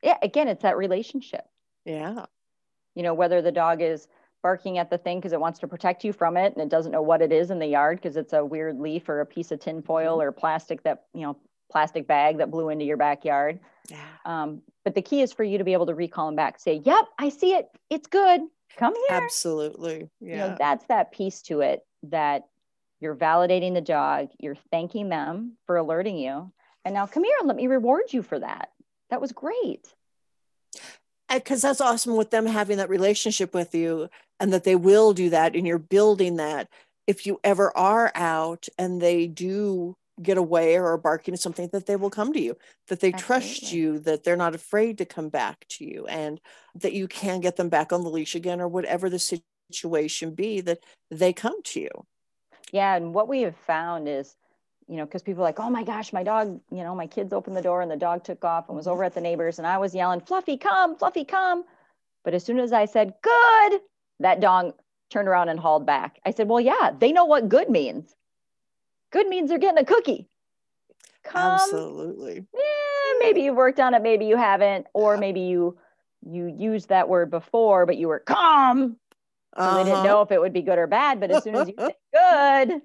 [0.02, 1.44] Yeah, again, it's that relationship.
[1.84, 2.26] Yeah.
[2.98, 4.08] You know, whether the dog is
[4.42, 6.90] barking at the thing because it wants to protect you from it and it doesn't
[6.90, 9.52] know what it is in the yard because it's a weird leaf or a piece
[9.52, 10.28] of tin foil mm-hmm.
[10.28, 11.36] or plastic that you know
[11.70, 13.60] plastic bag that blew into your backyard.
[13.88, 13.98] Yeah.
[14.26, 16.82] um, but the key is for you to be able to recall them back say
[16.84, 17.68] yep i see it.
[17.88, 18.40] It's good.
[18.76, 19.16] Come here.
[19.22, 20.10] Absolutely.
[20.20, 22.48] Yeah you know, that's that piece to it that
[23.00, 26.52] you're validating the dog you're thanking them for alerting you
[26.84, 28.70] and now come here and let me reward you for that.
[29.10, 29.86] That was great
[31.30, 34.08] because that's awesome with them having that relationship with you
[34.40, 36.68] and that they will do that and you're building that
[37.06, 41.68] if you ever are out and they do get away or are barking at something
[41.72, 42.56] that they will come to you
[42.88, 43.46] that they Absolutely.
[43.46, 46.40] trust you that they're not afraid to come back to you and
[46.74, 50.60] that you can get them back on the leash again or whatever the situation be
[50.60, 51.90] that they come to you
[52.72, 54.34] yeah and what we have found is
[54.88, 57.32] you know because people are like oh my gosh my dog you know my kids
[57.32, 59.66] opened the door and the dog took off and was over at the neighbors and
[59.66, 61.64] i was yelling fluffy come fluffy come
[62.24, 63.80] but as soon as i said good
[64.20, 64.74] that dog
[65.10, 66.20] turned around and hauled back.
[66.24, 68.14] I said, Well, yeah, they know what good means.
[69.10, 70.28] Good means they're getting a cookie.
[71.24, 72.46] Come, Absolutely.
[72.54, 75.20] Yeah, maybe you worked on it, maybe you haven't, or yeah.
[75.20, 75.78] maybe you
[76.26, 78.96] you used that word before, but you were calm.
[79.56, 79.78] So uh-huh.
[79.78, 80.06] they didn't uh-huh.
[80.06, 81.20] know if it would be good or bad.
[81.20, 82.82] But as soon as you say good,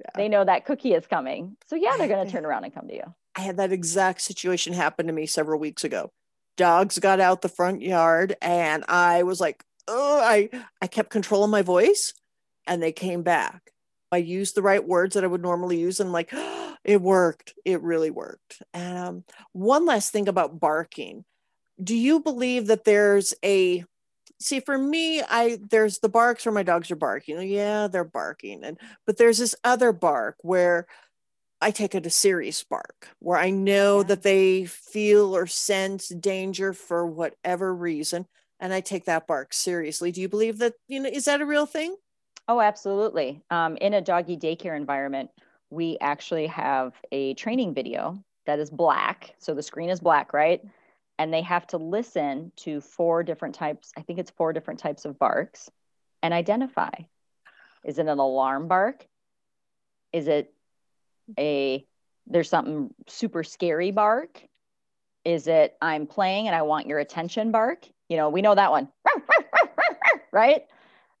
[0.00, 0.10] yeah.
[0.14, 1.56] they know that cookie is coming.
[1.66, 3.14] So yeah, they're going to turn around and come to you.
[3.34, 6.10] I had that exact situation happen to me several weeks ago.
[6.56, 10.48] Dogs got out the front yard, and I was like, oh, I,
[10.80, 12.14] I kept controlling my voice
[12.66, 13.72] and they came back.
[14.12, 16.00] I used the right words that I would normally use.
[16.00, 17.54] And I'm like, oh, it worked.
[17.64, 18.62] It really worked.
[18.72, 21.24] And um, one last thing about barking.
[21.82, 23.84] Do you believe that there's a
[24.40, 28.64] see for me i there's the barks where my dogs are barking yeah they're barking
[28.64, 30.86] and but there's this other bark where
[31.60, 34.04] i take it a serious bark where i know yeah.
[34.04, 38.26] that they feel or sense danger for whatever reason
[38.60, 40.12] and I take that bark seriously.
[40.12, 41.96] Do you believe that, you know, is that a real thing?
[42.48, 43.42] Oh, absolutely.
[43.50, 45.30] Um, in a doggy daycare environment,
[45.70, 49.34] we actually have a training video that is black.
[49.38, 50.62] So the screen is black, right?
[51.18, 55.04] And they have to listen to four different types i think it's four different types
[55.04, 55.70] of barks
[56.22, 56.90] and identify.
[57.84, 59.06] Is it an alarm bark?
[60.12, 60.52] Is it
[61.38, 61.86] a
[62.26, 64.42] there's something super scary bark?
[65.24, 67.86] Is it i'm playing and i want your attention bark?
[68.08, 68.88] You know we know that one.
[70.32, 70.66] Right?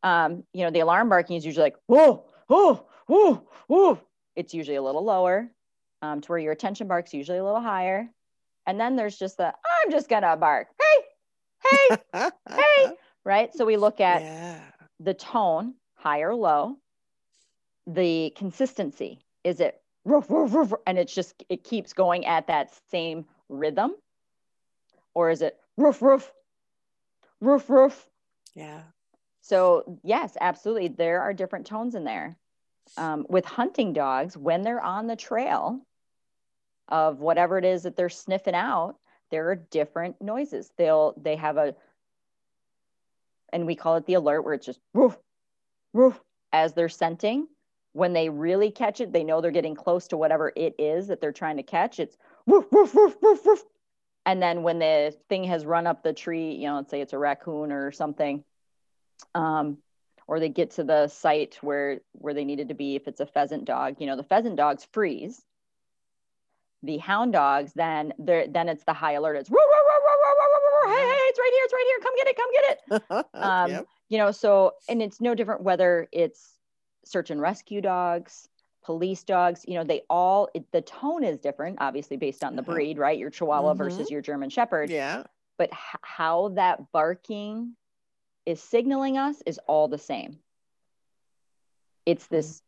[0.02, 4.00] Um, you know the alarm barking is usually like whoa whoa whoa whoa
[4.34, 5.48] it's usually a little lower
[6.02, 8.10] um, to where your attention bark's usually a little higher.
[8.66, 9.54] And then there's just the
[9.86, 10.66] I'm just gonna bark.
[10.80, 12.92] Hey, hey, hey.
[13.24, 13.54] Right.
[13.54, 14.58] So we look at yeah.
[14.98, 16.76] the tone, high or low,
[17.86, 19.20] the consistency.
[19.44, 23.94] Is it roof, roof, roof, and it's just it keeps going at that same rhythm?
[25.14, 26.32] Or is it roof, roof,
[27.40, 28.08] roof, roof?
[28.56, 28.80] Yeah.
[29.42, 30.88] So yes, absolutely.
[30.88, 32.36] There are different tones in there.
[32.96, 35.80] Um, with hunting dogs, when they're on the trail,
[36.88, 38.96] of whatever it is that they're sniffing out
[39.30, 40.70] there are different noises.
[40.76, 41.74] They'll they have a
[43.52, 45.16] and we call it the alert where it's just woof
[45.92, 46.20] woof
[46.52, 47.48] as they're scenting.
[47.92, 51.20] When they really catch it they know they're getting close to whatever it is that
[51.20, 53.64] they're trying to catch it's woof woof woof woof woof.
[54.24, 57.12] And then when the thing has run up the tree you know let's say it's
[57.12, 58.44] a raccoon or something
[59.34, 59.78] um,
[60.26, 63.26] or they get to the site where where they needed to be if it's a
[63.26, 65.42] pheasant dog you know the pheasant dogs freeze
[66.82, 69.36] the hound dogs, then there then it's the high alert.
[69.36, 71.98] It's hey, hey, it's right here, it's right here.
[72.02, 73.26] Come get it, come get it.
[73.42, 73.86] um, yep.
[74.08, 76.58] You know, so and it's no different whether it's
[77.04, 78.48] search and rescue dogs,
[78.84, 79.64] police dogs.
[79.66, 82.72] You know, they all it, the tone is different, obviously based on the uh-huh.
[82.72, 83.18] breed, right?
[83.18, 83.78] Your Chihuahua mm-hmm.
[83.78, 84.90] versus your German Shepherd.
[84.90, 85.24] Yeah.
[85.58, 87.74] But h- how that barking
[88.44, 90.38] is signaling us is all the same.
[92.04, 92.62] It's this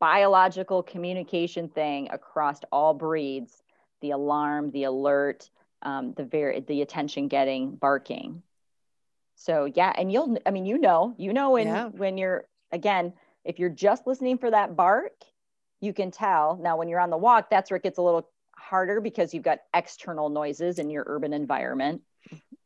[0.00, 3.62] biological communication thing across all breeds
[4.00, 5.50] the alarm the alert
[5.82, 8.42] um, the very the attention getting barking.
[9.36, 11.86] So yeah and you'll i mean you know you know when yeah.
[11.86, 13.12] when you're again
[13.44, 15.12] if you're just listening for that bark
[15.80, 16.56] you can tell.
[16.60, 19.44] Now when you're on the walk that's where it gets a little harder because you've
[19.44, 22.02] got external noises in your urban environment.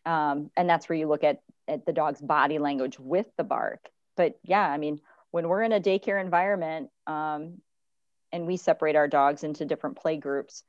[0.06, 3.90] Um, and that's where you look at at the dog's body language with the bark.
[4.16, 5.00] But yeah i mean
[5.33, 7.59] when we're in a daycare environment um,
[8.31, 10.62] and we separate our dogs into different play groups.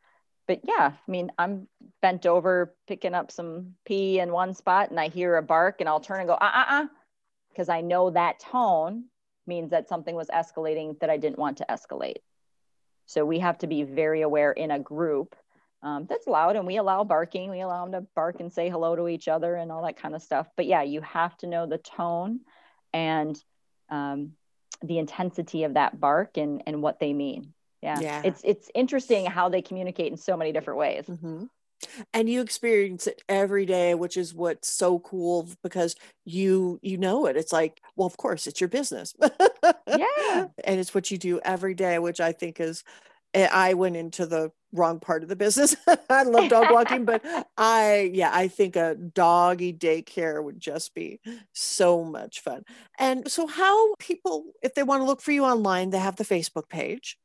[0.48, 1.70] But yeah i mean i'm
[2.02, 5.88] bent over picking up some pee in one spot and i hear a bark and
[5.88, 6.86] i'll turn and go uh uh uh
[7.50, 9.06] because i know that tone
[9.48, 12.18] means that something was escalating that i didn't want to escalate.
[13.06, 15.36] So we have to be very aware in a group
[15.82, 17.50] um, that's loud and we allow barking.
[17.50, 20.16] We allow them to bark and say hello to each other and all that kind
[20.16, 20.48] of stuff.
[20.56, 22.40] But yeah you have to know the tone
[22.94, 23.42] and
[23.90, 24.32] um,
[24.84, 27.54] the intensity of that bark and and what they mean.
[27.82, 28.22] Yeah, yeah.
[28.24, 31.06] it's it's interesting how they communicate in so many different ways.
[31.06, 31.46] Mm-hmm.
[32.14, 37.26] and you experience it every day which is what's so cool because you you know
[37.26, 37.36] it.
[37.36, 39.14] It's like well of course it's your business.
[39.88, 40.48] Yeah.
[40.64, 42.84] And it's what you do every day which i think is
[43.36, 45.76] I went into the wrong part of the business.
[46.10, 47.24] I love dog walking, but
[47.58, 51.20] I, yeah, I think a doggy daycare would just be
[51.54, 52.64] so much fun.
[52.98, 56.26] And so, how people, if they want to look for you online, they have the
[56.26, 57.18] Facebook page.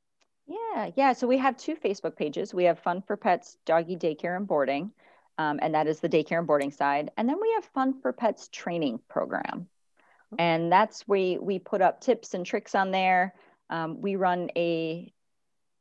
[0.46, 1.12] Yeah, yeah.
[1.12, 2.54] So we have two Facebook pages.
[2.54, 4.92] We have Fun for Pets Doggy Daycare and Boarding,
[5.36, 7.10] um, and that is the daycare and boarding side.
[7.16, 9.68] And then we have Fun for Pets training program,
[10.32, 10.36] oh.
[10.38, 13.34] and that's we we put up tips and tricks on there.
[13.68, 15.12] Um, we run a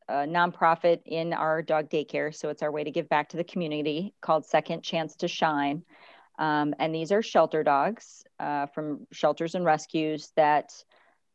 [0.10, 2.34] a nonprofit in our dog daycare.
[2.34, 5.84] So it's our way to give back to the community called Second Chance to Shine.
[6.40, 10.72] Um, and these are shelter dogs uh, from shelters and rescues that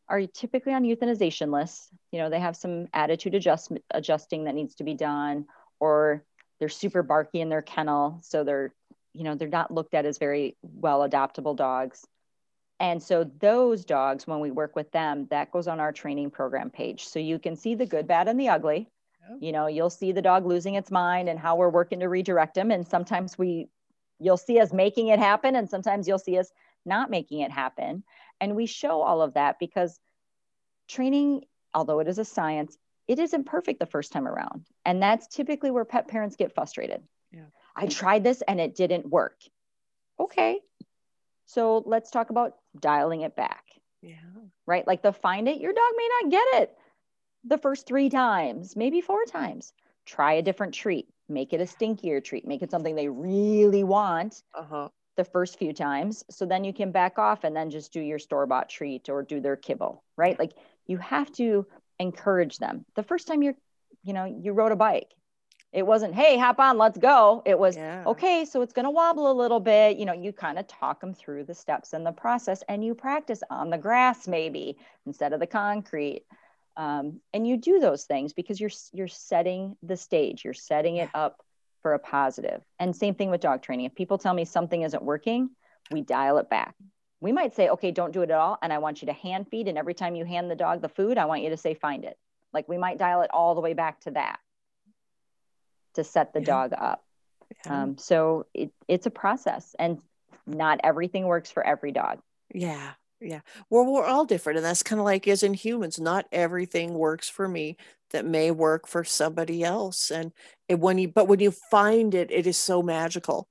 [0.08, 1.88] are typically on euthanization lists.
[2.12, 5.46] You know, they have some attitude adjustment adjusting that needs to be done,
[5.80, 6.24] or
[6.58, 8.20] they're super barky in their kennel.
[8.22, 8.74] So they're,
[9.12, 12.06] you know, they're not looked at as very well adoptable dogs.
[12.82, 16.68] And so those dogs, when we work with them, that goes on our training program
[16.68, 17.04] page.
[17.04, 18.90] So you can see the good, bad, and the ugly.
[19.40, 22.56] You know, you'll see the dog losing its mind and how we're working to redirect
[22.56, 22.72] them.
[22.72, 23.68] And sometimes we,
[24.18, 26.50] you'll see us making it happen, and sometimes you'll see us
[26.84, 28.02] not making it happen.
[28.40, 30.00] And we show all of that because
[30.88, 32.76] training, although it is a science,
[33.06, 34.66] it isn't perfect the first time around.
[34.84, 37.00] And that's typically where pet parents get frustrated.
[37.30, 37.44] Yeah.
[37.76, 39.38] I tried this and it didn't work.
[40.18, 40.60] Okay,
[41.52, 43.64] so let's talk about dialing it back.
[44.00, 44.14] Yeah.
[44.66, 44.86] Right?
[44.86, 46.76] Like the find it, your dog may not get it
[47.44, 49.72] the first three times, maybe four times.
[50.06, 51.08] Try a different treat.
[51.28, 52.46] Make it a stinkier treat.
[52.46, 54.88] Make it something they really want uh-huh.
[55.16, 56.24] the first few times.
[56.30, 59.22] So then you can back off and then just do your store bought treat or
[59.22, 60.38] do their kibble, right?
[60.38, 60.52] Like
[60.86, 61.66] you have to
[61.98, 62.86] encourage them.
[62.96, 63.56] The first time you're,
[64.02, 65.12] you know, you rode a bike,
[65.72, 67.42] It wasn't, hey, hop on, let's go.
[67.46, 68.04] It was, Yeah.
[68.06, 69.96] okay, so it's going to wobble a little bit.
[69.96, 72.94] You know, you kind of talk them through the steps in the process and you
[72.94, 76.24] practice on the grass maybe instead of the concrete.
[76.76, 81.10] Um, and you do those things because you're you're setting the stage, you're setting it
[81.14, 81.42] up
[81.80, 82.62] for a positive.
[82.78, 83.86] And same thing with dog training.
[83.86, 85.50] If people tell me something isn't working,
[85.90, 86.74] we dial it back.
[87.20, 88.58] We might say, okay, don't do it at all.
[88.62, 89.68] And I want you to hand feed.
[89.68, 92.04] And every time you hand the dog the food, I want you to say, find
[92.04, 92.16] it.
[92.52, 94.38] Like we might dial it all the way back to that
[95.94, 96.46] to set the Yeah.
[96.46, 97.04] dog up.
[97.66, 97.82] Yeah.
[97.82, 100.00] Um, so it, it's a process and
[100.46, 102.20] not everything works for every dog.
[102.54, 102.92] Yeah.
[103.20, 103.40] Yeah.
[103.70, 104.56] Well, we're all different.
[104.56, 107.76] And that's kind of like as in humans, not everything works for me
[108.10, 110.10] that may work for somebody else.
[110.10, 110.32] And
[110.68, 113.46] it, when you, but when you find it, it is so magical.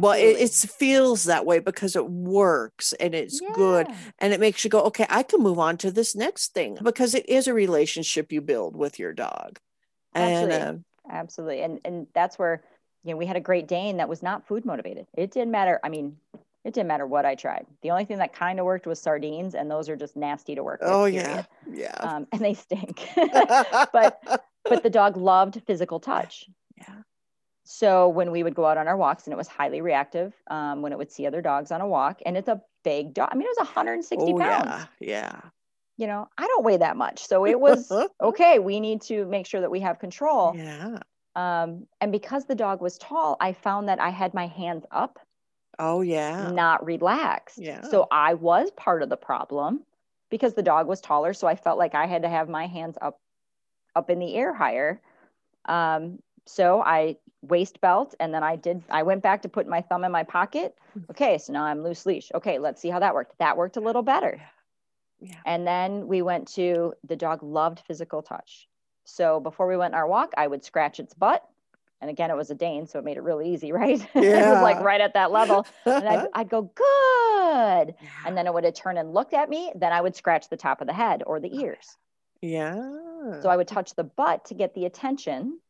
[0.00, 4.64] Well, it, it feels that way because it works and it's good and it makes
[4.64, 7.52] you go, okay, I can move on to this next thing because it is a
[7.52, 9.58] relationship you build with your dog.
[10.14, 10.68] And Absolutely.
[10.68, 11.62] um, Absolutely.
[11.62, 12.62] And and that's where,
[13.04, 15.06] you know, we had a great Dane that was not food motivated.
[15.14, 15.80] It didn't matter.
[15.82, 16.16] I mean,
[16.64, 17.66] it didn't matter what I tried.
[17.82, 20.62] The only thing that kind of worked was sardines, and those are just nasty to
[20.62, 20.90] work with.
[20.90, 21.46] oh period.
[21.72, 21.96] yeah, yeah.
[21.98, 23.08] Um, and they stink.
[23.92, 26.48] but but the dog loved physical touch.
[26.78, 27.02] yeah,
[27.64, 30.82] So when we would go out on our walks, and it was highly reactive um,
[30.82, 33.28] when it would see other dogs on a walk, and it's a big dog.
[33.32, 34.86] I mean, it was 160 oh pounds.
[35.00, 35.40] yeah, yeah.
[35.98, 37.90] You know, I don't weigh that much, so it was
[38.20, 38.58] okay.
[38.58, 40.54] We need to make sure that we have control.
[40.56, 40.98] yeah.
[41.34, 45.18] Um, and because the dog was tall, I found that I had my hands up,
[45.78, 46.50] Oh yeah.
[46.50, 47.56] not relaxed.
[47.58, 47.82] Yeah.
[47.82, 49.80] So I was part of the problem
[50.30, 51.32] because the dog was taller.
[51.32, 53.18] So I felt like I had to have my hands up,
[53.96, 55.00] up in the air higher.
[55.64, 59.80] Um, so I waist belt and then I did, I went back to put my
[59.80, 60.76] thumb in my pocket.
[61.10, 61.38] Okay.
[61.38, 62.30] So now I'm loose leash.
[62.34, 62.58] Okay.
[62.58, 63.38] Let's see how that worked.
[63.38, 64.38] That worked a little better.
[65.22, 65.36] Yeah.
[65.46, 68.68] And then we went to the dog loved physical touch.
[69.04, 71.44] So before we went on our walk, I would scratch its butt.
[72.00, 74.00] And again, it was a Dane, so it made it really easy, right?
[74.14, 75.66] it was like right at that level.
[75.86, 77.94] And I'd, I'd go, good.
[78.00, 78.08] Yeah.
[78.26, 79.72] And then it would have turned and looked at me.
[79.74, 81.96] Then I would scratch the top of the head or the ears.
[82.40, 82.98] yeah.
[83.40, 85.60] So I would touch the butt to get the attention.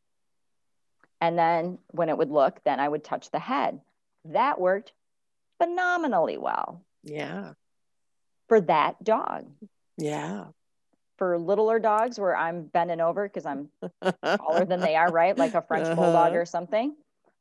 [1.21, 3.79] And then when it would look, then I would touch the head.
[4.25, 4.91] That worked
[5.59, 7.53] phenomenally well yeah.
[8.47, 9.45] For that dog.
[9.97, 10.45] Yeah.
[11.17, 13.69] For littler dogs where I'm bending over because I'm
[14.23, 15.37] taller than they are, right?
[15.37, 16.37] Like a French bulldog Uh-huh.
[16.39, 16.95] or something.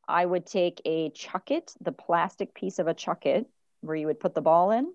[0.08, 3.46] I would take a Chuckit, the plastic piece of a Chuckit
[3.80, 4.92] where you would put the ball in,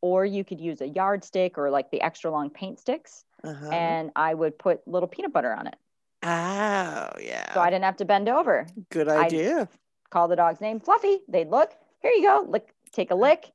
[0.00, 3.68] or you could use a yardstick or like the extra long paint sticks, Uh-huh.
[3.70, 5.76] and I would put little peanut butter on it.
[6.22, 7.52] oh yeah.
[7.52, 8.66] So I didn't have to bend over.
[8.90, 9.68] Good idea.
[10.10, 11.18] Call the dog's name, Fluffy.
[11.28, 13.50] They'd look, here you go, lick, take a lick,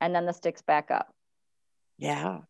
[0.00, 1.11] and then the sticks back up.
[1.98, 2.40] Yeah.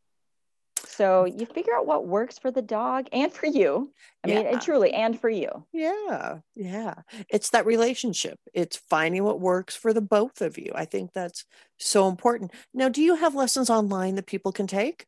[0.85, 3.93] So you figure out what works for the dog and for you.
[4.25, 5.65] I mean, and truly, and for you.
[5.73, 6.95] Yeah, yeah.
[7.31, 8.39] It's that relationship.
[8.53, 10.73] It's finding what works for the both of you.
[10.75, 11.45] I think that's
[11.79, 12.53] so important.
[12.75, 15.07] Now, do you have lessons online that people can take?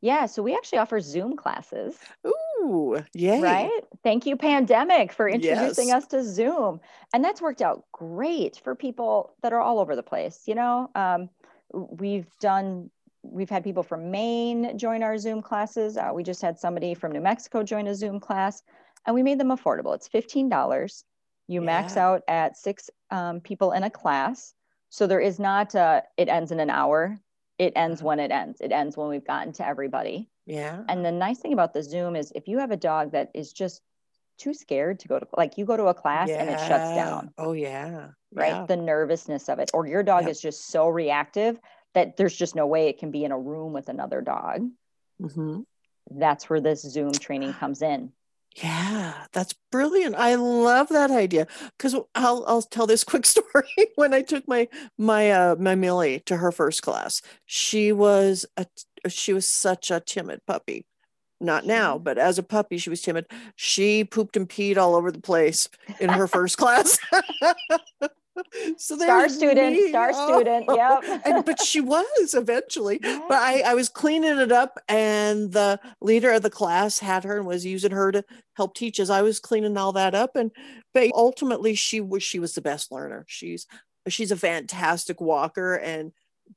[0.00, 0.26] Yeah.
[0.26, 1.96] So we actually offer Zoom classes.
[2.26, 3.40] Ooh, yeah.
[3.40, 3.70] Right.
[4.02, 6.04] Thank you, pandemic, for introducing Yes.
[6.04, 6.80] us to Zoom.
[7.12, 10.42] And that's worked out great for people that are all over the place.
[10.46, 11.30] You know, um,
[11.72, 12.90] we've done,
[13.30, 15.96] we've had people from Maine join our Zoom classes.
[15.96, 18.62] Uh, we just had somebody from New Mexico join a Zoom class,
[19.06, 19.94] and we made them affordable.
[19.94, 21.04] It's $15.
[21.48, 24.52] You max out at six um, people in a class.
[24.88, 27.18] So there is not, uh, it ends in an hour.
[27.58, 28.08] It ends Uh-huh.
[28.08, 28.60] when it ends.
[28.60, 30.28] It ends when we've gotten to everybody.
[30.44, 30.82] Yeah.
[30.88, 33.52] And the nice thing about the Zoom is if you have a dog that is
[33.52, 33.80] just
[34.38, 37.32] too scared to go to like you go to a class and it shuts down,
[37.38, 38.08] Oh, yeah.
[38.34, 38.52] right?
[38.52, 38.66] Yeah.
[38.66, 39.70] The nervousness of it.
[39.72, 40.30] Or your dog Yep.
[40.30, 41.58] is just so reactive
[41.96, 44.68] that there's just no way it can be in a room with another dog.
[45.18, 45.60] hmm
[46.10, 48.12] That's where this Zoom training comes in.
[48.54, 50.14] Yeah, that's brilliant.
[50.14, 53.88] I love that idea because I'll I'll tell this quick story.
[53.94, 54.68] when I took my
[54.98, 58.66] my uh my Millie to her first class, she was a
[59.08, 60.84] she was such a timid puppy.
[61.40, 63.26] Not now, but as a puppy, she was timid.
[63.56, 65.68] She pooped and peed all over the place
[65.98, 66.98] in her first class.
[68.78, 69.88] so Star student, me.
[69.88, 70.34] star oh.
[70.34, 71.22] student, yep.
[71.24, 73.20] and, but she was eventually Yeah.
[73.28, 77.38] but I, I was cleaning it up and the leader of the class had her
[77.38, 78.24] and was using her to
[78.54, 80.50] help teach as I was cleaning all that up and
[80.94, 83.66] but ultimately she was she was the best learner she's
[84.08, 86.12] she's a fantastic walker and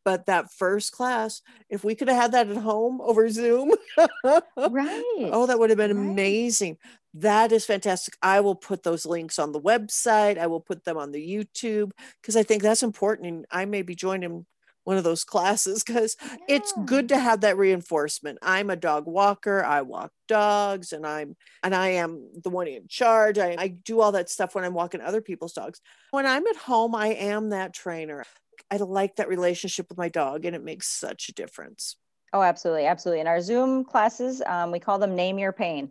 [0.06, 3.72] but that first class if we could have had that at home over zoom
[4.26, 5.04] right.
[5.32, 6.12] oh that would have been Right.
[6.12, 6.78] amazing
[7.14, 10.98] that is fantastic i will put those links on the website i will put them
[10.98, 14.46] on the youtube because i think that's important and i may be joining
[14.90, 16.36] one of those classes because yeah.
[16.48, 18.40] it's good to have that reinforcement.
[18.42, 19.64] I'm a dog walker.
[19.64, 23.38] I walk dogs and I'm and I am the one in charge.
[23.38, 25.80] I, I do all that stuff when I'm walking other people's dogs.
[26.10, 28.26] When I'm at home, I am that trainer.
[28.72, 31.96] I like that relationship with my dog and it makes such a difference.
[32.34, 32.86] Oh, absolutely.
[32.86, 33.22] Absolutely.
[33.22, 35.90] In our Zoom classes, um, we call them name your pain.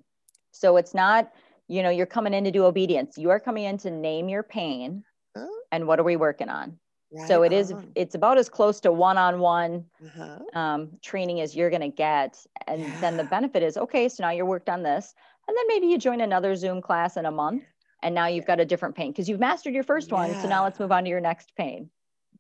[0.53, 1.33] So it's not,
[1.67, 3.19] you know, you're coming in to do obedience.
[3.19, 5.03] You are coming in to name your pain.
[5.37, 5.61] Oh.
[5.73, 6.79] And what are we working on?
[7.11, 7.59] Right so it on.
[7.59, 10.59] is, it's about as close to one-on-one uh-huh.
[10.59, 12.45] um, training as you're going to get.
[12.67, 13.01] And yeah.
[13.01, 15.15] then the benefit is, okay, so now you're worked on this.
[15.49, 17.65] And then maybe you join another Zoom class in a month
[18.03, 20.33] and now you've got a different pain because you've mastered your first one.
[20.41, 21.91] So now let's move on to your next pain.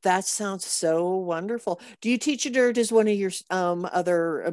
[0.03, 1.81] That sounds so wonderful.
[2.01, 4.51] Do you teach it or does one of your um, other, uh,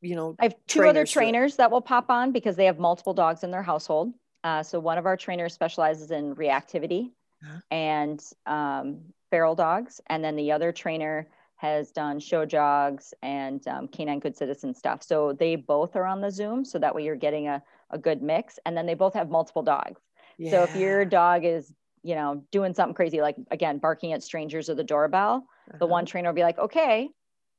[0.00, 3.14] you know, I have two other trainers that will pop on because they have multiple
[3.14, 4.12] dogs in their household.
[4.42, 7.10] Uh, so one of our trainers specializes in reactivity
[7.44, 7.60] huh?
[7.70, 13.86] and um, feral dogs, and then the other trainer has done show jogs and um,
[13.86, 15.02] canine good citizen stuff.
[15.02, 18.22] So they both are on the Zoom, so that way you're getting a, a good
[18.22, 18.58] mix.
[18.64, 20.00] And then they both have multiple dogs.
[20.38, 20.52] Yeah.
[20.52, 21.70] So if your dog is,
[22.02, 25.78] you know, doing something crazy, like again, barking at strangers or the doorbell, uh-huh.
[25.78, 27.08] the one trainer will be like, okay,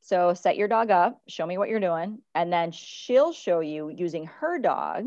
[0.02, 2.20] so set your dog up, show me what you're doing.
[2.34, 5.06] And then she'll show you using her dog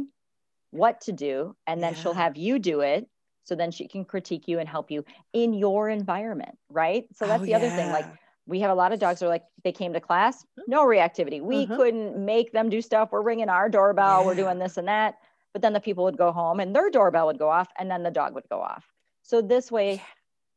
[0.70, 1.56] what to do.
[1.66, 2.00] And then yeah.
[2.00, 3.08] she'll have you do it
[3.44, 7.42] so then she can critique you and help you in your environment right so that's
[7.42, 7.58] oh, the yeah.
[7.58, 8.06] other thing like
[8.46, 11.40] we have a lot of dogs that are like they came to class no reactivity
[11.40, 11.76] we uh-huh.
[11.76, 14.26] couldn't make them do stuff we're ringing our doorbell yeah.
[14.26, 15.16] we're doing this and that
[15.52, 18.02] but then the people would go home and their doorbell would go off and then
[18.02, 18.84] the dog would go off
[19.24, 20.00] so this way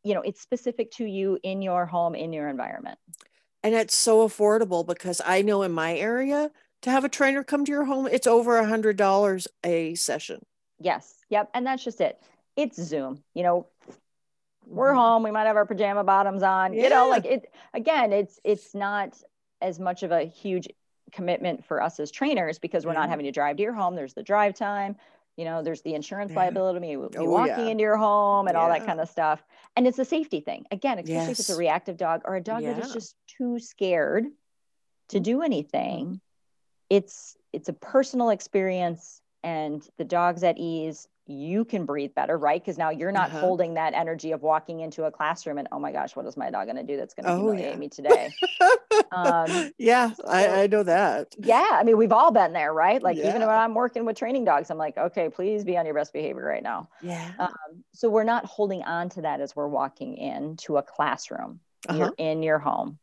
[0.04, 3.00] you know it's specific to you in your home in your environment
[3.64, 6.52] and it's so affordable because i know in my area
[6.84, 10.46] to have a trainer come to your home it's over a hundred dollars a session
[10.80, 12.22] yes yep and that's just it
[12.58, 13.24] it's Zoom.
[13.34, 13.68] You know,
[14.66, 14.98] we're mm-hmm.
[14.98, 15.24] home.
[15.24, 16.74] We might have our pajama bottoms on.
[16.74, 16.84] Yeah.
[16.84, 19.18] You know, like it again, it's it's not
[19.62, 20.68] as much of a huge
[21.14, 23.96] commitment for us as trainers because we're not having to drive to your home.
[23.96, 24.98] There's the drive time.
[25.38, 26.40] You know, there's the insurance yeah.
[26.40, 27.72] liability, you, oh, walking yeah.
[27.72, 29.44] into your home and all that kind of stuff.
[29.76, 30.66] And it's a safety thing.
[30.72, 31.30] Again, especially yes.
[31.30, 34.26] if it's a reactive dog or a dog that is just too scared
[35.10, 36.20] to do anything.
[36.90, 42.62] It's it's a personal experience and the dog's at ease you can breathe better, right?
[42.62, 43.40] Because now you're not uh-huh.
[43.40, 46.50] holding that energy of walking into a classroom and oh my gosh, what is my
[46.50, 47.78] dog going to do that's going to oh, humiliate yeah.
[47.78, 48.34] me today?
[49.12, 51.36] um, yeah, so, I, I, know that.
[51.38, 53.02] Yeah, I mean we've all been there, right?
[53.02, 53.30] Like yeah.
[53.30, 56.14] even when I'm working with training dogs, I'm like, okay, please be on your best
[56.14, 56.90] behavior right now.
[57.02, 57.32] Yeah.
[57.40, 61.60] Um, so we're not holding on to that as we're walking into a classroom.
[61.88, 61.98] Uh-huh.
[61.98, 63.00] You're in your home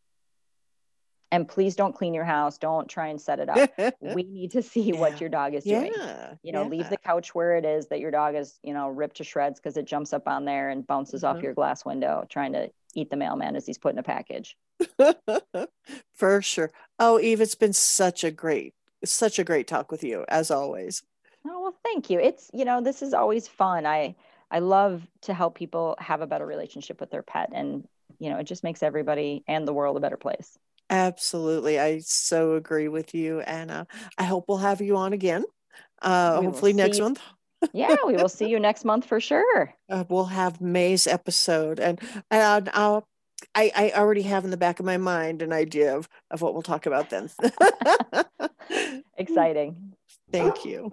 [1.34, 2.58] and please don't clean your house.
[2.58, 3.70] Don't try and set it up.
[4.14, 5.00] We need to see yeah.
[5.00, 5.92] what your dog is doing.
[5.96, 6.34] Yeah.
[6.44, 6.68] you know yeah.
[6.68, 9.58] leave the couch where it is that your dog is you know ripped to shreds
[9.58, 11.36] because it jumps up on there and bounces mm-hmm.
[11.36, 14.56] off your glass window trying to eat the mailman as he's putting a package.
[16.12, 16.70] For sure.
[17.00, 18.74] Oh eve it's been such a great
[19.04, 21.02] such a great talk with you as always.
[21.46, 22.20] Oh well thank you.
[22.20, 23.86] It's you know this is always fun.
[23.86, 24.14] I
[24.52, 28.36] i love to help people have a better relationship with their pet and you know
[28.36, 30.58] it just makes everybody and the world a better place
[30.94, 31.80] Absolutely.
[31.80, 33.88] I so agree with you, Anna.
[34.16, 35.44] I hope we'll have you on again.
[36.00, 37.20] Uh, hopefully next month.
[37.72, 39.74] yeah, we will see you next month for sure.
[39.90, 43.06] Uh, we'll have May's episode, and and I'll,
[43.54, 46.54] I I already have in the back of my mind an idea of of what
[46.54, 47.28] we'll talk about then.
[49.18, 49.92] Exciting.
[50.32, 50.90] Thank you.